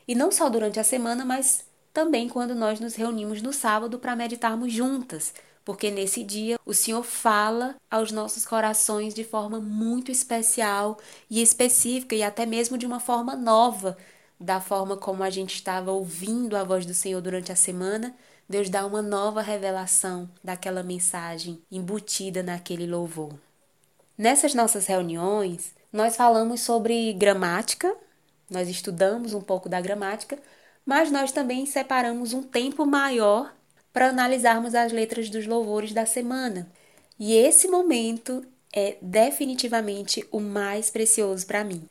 E 0.07 0.15
não 0.15 0.31
só 0.31 0.49
durante 0.49 0.79
a 0.79 0.85
semana, 0.85 1.25
mas 1.25 1.66
também 1.97 2.29
quando 2.29 2.55
nós 2.55 2.79
nos 2.79 2.95
reunimos 2.95 3.41
no 3.41 3.55
sábado 3.55 3.99
para 3.99 4.15
meditarmos 4.15 4.71
juntas, 4.71 5.33
porque 5.65 5.91
nesse 5.91 6.23
dia 6.23 6.61
o 6.67 6.75
Senhor 6.75 7.03
fala 7.03 7.75
aos 7.91 8.13
nossos 8.13 8.45
corações 8.45 9.15
de 9.15 9.25
forma 9.25 9.59
muito 9.61 10.13
especial 10.13 10.99
e 11.31 11.41
específica 11.41 12.15
e 12.15 12.23
até 12.23 12.45
mesmo 12.45 12.77
de 12.77 12.85
uma 12.85 13.01
forma 13.01 13.35
nova, 13.35 13.97
da 14.39 14.61
forma 14.61 14.95
como 14.99 15.23
a 15.23 15.31
gente 15.31 15.55
estava 15.55 15.91
ouvindo 15.91 16.55
a 16.55 16.65
voz 16.65 16.85
do 16.85 16.93
Senhor 16.93 17.23
durante 17.23 17.51
a 17.51 17.57
semana. 17.57 18.15
Deus 18.47 18.69
dá 18.69 18.85
uma 18.85 19.01
nova 19.01 19.41
revelação 19.41 20.29
daquela 20.45 20.83
mensagem 20.83 21.63
embutida 21.73 22.43
naquele 22.43 22.87
louvor. 22.87 23.33
Nessas 24.19 24.53
nossas 24.53 24.85
reuniões, 24.87 25.75
nós 25.91 26.15
falamos 26.15 26.61
sobre 26.61 27.15
gramática, 27.15 27.91
nós 28.51 28.69
estudamos 28.69 29.33
um 29.33 29.41
pouco 29.41 29.67
da 29.67 29.81
gramática, 29.81 30.39
mas 30.87 31.11
nós 31.11 31.33
também 31.33 31.67
separamos 31.67 32.33
um 32.33 32.43
tempo 32.43 32.87
maior 32.87 33.53
para 33.93 34.09
analisarmos 34.09 34.75
as 34.75 34.93
letras 34.93 35.29
dos 35.29 35.47
louvores 35.47 35.93
da 35.93 36.07
semana. 36.07 36.71
E 37.19 37.35
esse 37.35 37.67
momento 37.67 38.47
é 38.73 38.97
definitivamente 39.03 40.25
o 40.31 40.39
mais 40.39 40.91
precioso 40.91 41.47
para 41.47 41.65
mim. 41.65 41.83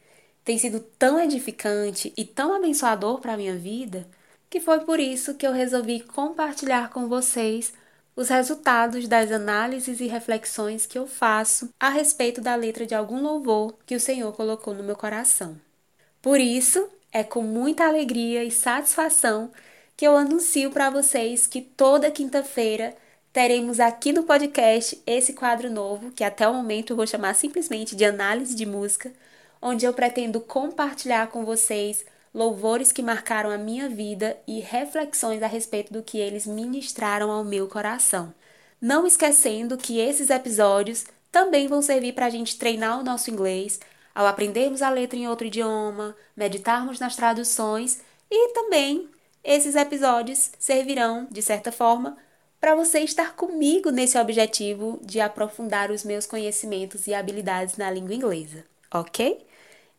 Tem 0.43 0.57
sido 0.57 0.79
tão 0.79 1.19
edificante 1.19 2.13
e 2.15 2.23
tão 2.23 2.53
abençoador 2.53 3.19
para 3.19 3.33
a 3.33 3.37
minha 3.37 3.55
vida 3.55 4.07
que 4.49 4.59
foi 4.59 4.79
por 4.81 4.99
isso 4.99 5.33
que 5.33 5.45
eu 5.45 5.51
resolvi 5.51 5.99
compartilhar 5.99 6.89
com 6.89 7.09
vocês 7.09 7.73
os 8.15 8.29
resultados 8.29 9.07
das 9.07 9.31
análises 9.31 9.99
e 9.99 10.07
reflexões 10.07 10.85
que 10.85 10.97
eu 10.97 11.05
faço 11.05 11.69
a 11.79 11.89
respeito 11.89 12.39
da 12.39 12.55
letra 12.55 12.85
de 12.85 12.95
algum 12.95 13.21
louvor 13.21 13.75
que 13.85 13.95
o 13.95 13.99
Senhor 13.99 14.31
colocou 14.33 14.73
no 14.73 14.83
meu 14.83 14.95
coração. 14.95 15.59
Por 16.21 16.39
isso, 16.39 16.87
é 17.15 17.23
com 17.23 17.41
muita 17.41 17.85
alegria 17.85 18.43
e 18.43 18.51
satisfação 18.51 19.49
que 19.95 20.05
eu 20.05 20.17
anuncio 20.17 20.69
para 20.69 20.89
vocês 20.89 21.47
que 21.47 21.61
toda 21.61 22.11
quinta-feira 22.11 22.93
teremos 23.31 23.79
aqui 23.79 24.11
no 24.11 24.23
podcast 24.23 25.01
esse 25.07 25.31
quadro 25.31 25.71
novo, 25.71 26.11
que 26.11 26.25
até 26.25 26.45
o 26.45 26.53
momento 26.53 26.91
eu 26.91 26.97
vou 26.97 27.07
chamar 27.07 27.33
simplesmente 27.33 27.95
de 27.95 28.03
análise 28.03 28.53
de 28.53 28.65
música, 28.65 29.13
onde 29.61 29.85
eu 29.85 29.93
pretendo 29.93 30.41
compartilhar 30.41 31.27
com 31.27 31.45
vocês 31.45 32.03
louvores 32.33 32.91
que 32.91 33.01
marcaram 33.01 33.49
a 33.49 33.57
minha 33.57 33.87
vida 33.87 34.35
e 34.45 34.59
reflexões 34.59 35.41
a 35.41 35.47
respeito 35.47 35.93
do 35.93 36.03
que 36.03 36.17
eles 36.17 36.45
ministraram 36.45 37.31
ao 37.31 37.45
meu 37.45 37.65
coração. 37.69 38.33
Não 38.81 39.07
esquecendo 39.07 39.77
que 39.77 40.01
esses 40.01 40.29
episódios 40.29 41.05
também 41.31 41.69
vão 41.69 41.81
servir 41.81 42.11
para 42.11 42.25
a 42.25 42.29
gente 42.29 42.59
treinar 42.59 42.99
o 42.99 43.03
nosso 43.05 43.31
inglês, 43.31 43.79
ao 44.15 44.25
aprendermos 44.25 44.81
a 44.81 44.89
letra 44.89 45.19
em 45.19 45.27
outro 45.27 45.45
idioma, 45.45 46.15
meditarmos 46.35 46.99
nas 46.99 47.17
traduções 47.17 48.01
e 48.31 48.53
também 48.53 49.09
esses 49.43 49.75
episódios 49.75 50.51
servirão, 50.57 51.27
de 51.29 51.41
certa 51.41 51.71
forma, 51.71 52.17
para 52.59 52.73
você 52.73 53.01
estar 53.01 53.35
comigo 53.35 53.91
nesse 53.91 54.17
objetivo 54.17 54.99
de 55.03 55.19
aprofundar 55.19 55.91
os 55.91 56.03
meus 56.03 56.25
conhecimentos 56.25 57.05
e 57.05 57.13
habilidades 57.13 57.77
na 57.77 57.91
língua 57.91 58.15
inglesa, 58.15 58.63
ok? 58.91 59.45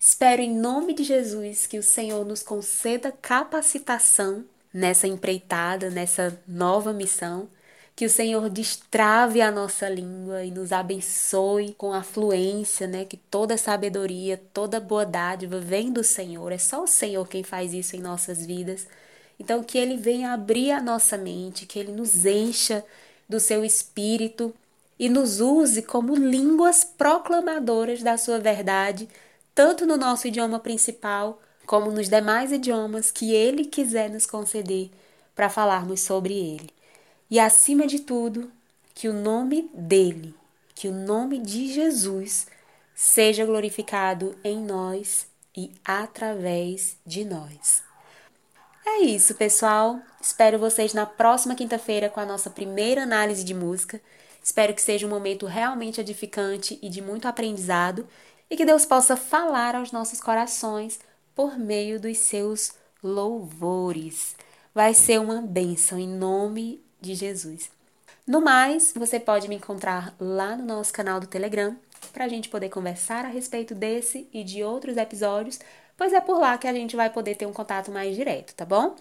Espero 0.01 0.43
em 0.43 0.53
nome 0.53 0.95
de 0.95 1.05
Jesus 1.05 1.67
que 1.67 1.79
o 1.79 1.83
Senhor 1.83 2.25
nos 2.25 2.43
conceda 2.43 3.13
capacitação 3.13 4.45
nessa 4.73 5.07
empreitada, 5.07 5.91
nessa 5.91 6.43
nova 6.47 6.93
missão, 6.93 7.49
que 7.97 8.05
o 8.05 8.11
Senhor 8.11 8.51
destrave 8.51 9.41
a 9.41 9.51
nossa 9.51 9.89
língua 9.89 10.45
e 10.45 10.51
nos 10.51 10.71
abençoe 10.71 11.75
com 11.79 11.95
a 11.95 12.03
fluência, 12.03 12.87
né? 12.87 13.07
Que 13.07 13.17
toda 13.17 13.57
sabedoria, 13.57 14.41
toda 14.53 14.79
boa 14.79 15.07
dádiva 15.07 15.59
vem 15.59 15.91
do 15.91 16.05
Senhor. 16.05 16.53
É 16.53 16.59
só 16.59 16.85
o 16.85 16.87
Senhor 16.87 17.27
quem 17.27 17.43
faz 17.43 17.73
isso 17.73 17.97
em 17.97 18.01
nossas 18.01 18.45
vidas. 18.45 18.87
Então, 19.41 19.65
que 19.65 19.79
Ele 19.79 19.97
venha 19.97 20.33
abrir 20.35 20.73
a 20.73 20.83
nossa 20.83 21.17
mente, 21.17 21.65
que 21.65 21.79
Ele 21.79 21.91
nos 21.93 22.27
encha 22.27 22.85
do 23.27 23.41
seu 23.41 23.65
espírito 23.65 24.55
e 24.99 25.09
nos 25.09 25.41
use 25.41 25.83
como 25.83 26.15
línguas 26.15 26.85
proclamadoras 26.85 28.03
da 28.03 28.19
sua 28.19 28.39
verdade, 28.39 29.09
tanto 29.55 29.87
no 29.87 29.97
nosso 29.97 30.29
idioma 30.29 30.61
principal, 30.61 31.41
como 31.67 31.91
nos 31.91 32.09
demais 32.11 32.53
idiomas 32.53 33.11
que 33.11 33.33
Ele 33.33 33.65
quiser 33.65 34.11
nos 34.11 34.27
conceder 34.27 34.91
para 35.35 35.49
falarmos 35.49 36.01
sobre 36.01 36.35
Ele. 36.35 36.76
E 37.31 37.41
acima 37.41 37.87
de 37.87 38.01
tudo, 38.01 38.51
que 38.95 39.09
o 39.09 39.13
nome 39.13 39.69
dele, 39.75 40.35
que 40.75 40.89
o 40.89 40.93
nome 40.93 41.39
de 41.39 41.73
Jesus 41.73 42.47
seja 42.95 43.45
glorificado 43.45 44.37
em 44.43 44.59
nós 44.59 45.27
e 45.57 45.73
através 45.85 46.97
de 47.05 47.25
nós. 47.25 47.83
É 48.87 49.01
isso, 49.01 49.35
pessoal. 49.35 50.01
Espero 50.21 50.59
vocês 50.59 50.95
na 50.95 51.05
próxima 51.05 51.57
quinta-feira 51.57 52.09
com 52.09 52.21
a 52.21 52.27
nossa 52.27 52.49
primeira 52.49 53.03
análise 53.03 53.43
de 53.43 53.53
música. 53.53 54.01
Espero 54.43 54.73
que 54.73 54.81
seja 54.81 55.07
um 55.07 55.11
momento 55.11 55.45
realmente 55.45 56.01
edificante 56.01 56.79
e 56.81 56.89
de 56.89 57.03
muito 57.03 57.27
aprendizado 57.27 58.07
e 58.49 58.57
que 58.57 58.65
Deus 58.65 58.87
possa 58.87 59.17
falar 59.17 59.75
aos 59.75 59.91
nossos 59.91 60.21
corações 60.21 61.01
por 61.35 61.59
meio 61.59 61.99
dos 61.99 62.17
seus 62.19 62.73
louvores. 63.03 64.37
Vai 64.73 64.95
ser 64.95 65.21
uma 65.21 65.43
bênção 65.43 65.99
em 65.99 66.09
nome 66.09 66.86
de 67.01 67.15
Jesus. 67.15 67.71
No 68.27 68.41
mais, 68.41 68.93
você 68.95 69.21
pode 69.21 69.49
me 69.49 69.57
encontrar 69.57 70.15
lá 70.19 70.57
no 70.57 70.65
nosso 70.65 70.93
canal 70.93 71.21
do 71.21 71.27
Telegram 71.27 71.77
para 72.13 72.25
a 72.25 72.29
gente 72.29 72.49
poder 72.49 72.69
conversar 72.69 73.25
a 73.25 73.29
respeito 73.29 73.75
desse 73.75 74.29
e 74.33 74.43
de 74.43 74.63
outros 74.65 74.97
episódios 74.97 75.59
pois 75.97 76.13
é 76.13 76.21
por 76.21 76.39
lá 76.39 76.59
que 76.59 76.69
a 76.69 76.73
gente 76.73 76.97
vai 76.97 77.11
poder 77.11 77.35
ter 77.37 77.47
um 77.47 77.53
contato 77.53 77.91
mais 77.91 78.15
direto, 78.15 78.55
tá 78.55 78.65
bom? 78.65 78.95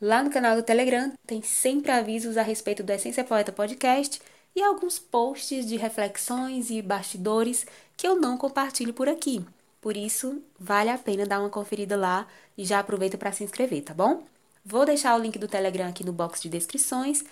Lá 0.00 0.22
no 0.22 0.30
canal 0.30 0.56
do 0.56 0.62
Telegram 0.62 1.12
tem 1.26 1.42
sempre 1.42 1.92
avisos 1.92 2.36
a 2.36 2.42
respeito 2.42 2.82
do 2.82 2.90
Essência 2.90 3.24
Poeta 3.24 3.52
Podcast 3.52 4.20
e 4.54 4.62
alguns 4.62 4.98
posts 4.98 5.66
de 5.66 5.76
reflexões 5.76 6.70
e 6.70 6.80
bastidores 6.82 7.66
que 7.96 8.06
eu 8.06 8.20
não 8.20 8.36
compartilho 8.36 8.92
por 8.94 9.08
aqui. 9.08 9.44
Por 9.80 9.96
isso, 9.96 10.42
vale 10.58 10.90
a 10.90 10.98
pena 10.98 11.26
dar 11.26 11.40
uma 11.40 11.50
conferida 11.50 11.96
lá 11.96 12.26
e 12.56 12.64
já 12.64 12.78
aproveita 12.78 13.18
para 13.18 13.32
se 13.32 13.44
inscrever, 13.44 13.82
tá 13.82 13.94
bom? 13.94 14.24
Vou 14.64 14.86
deixar 14.86 15.14
o 15.18 15.22
link 15.22 15.38
do 15.38 15.48
Telegram 15.48 15.88
aqui 15.88 16.04
no 16.04 16.12
box 16.12 16.40
de 16.40 16.48
descrições. 16.48 17.24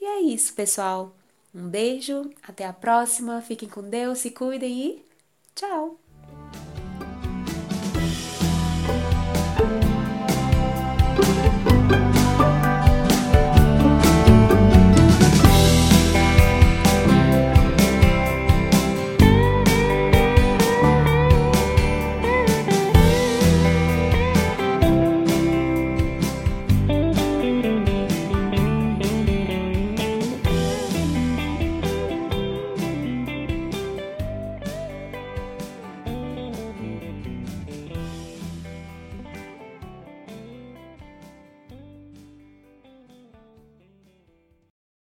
E 0.00 0.04
é 0.04 0.20
isso, 0.20 0.54
pessoal. 0.54 1.14
Um 1.54 1.68
beijo, 1.68 2.30
até 2.42 2.66
a 2.66 2.72
próxima, 2.72 3.40
fiquem 3.42 3.68
com 3.68 3.82
Deus, 3.82 4.18
se 4.18 4.30
cuidem 4.30 4.86
e 4.86 5.06
Tchau! 5.54 6.05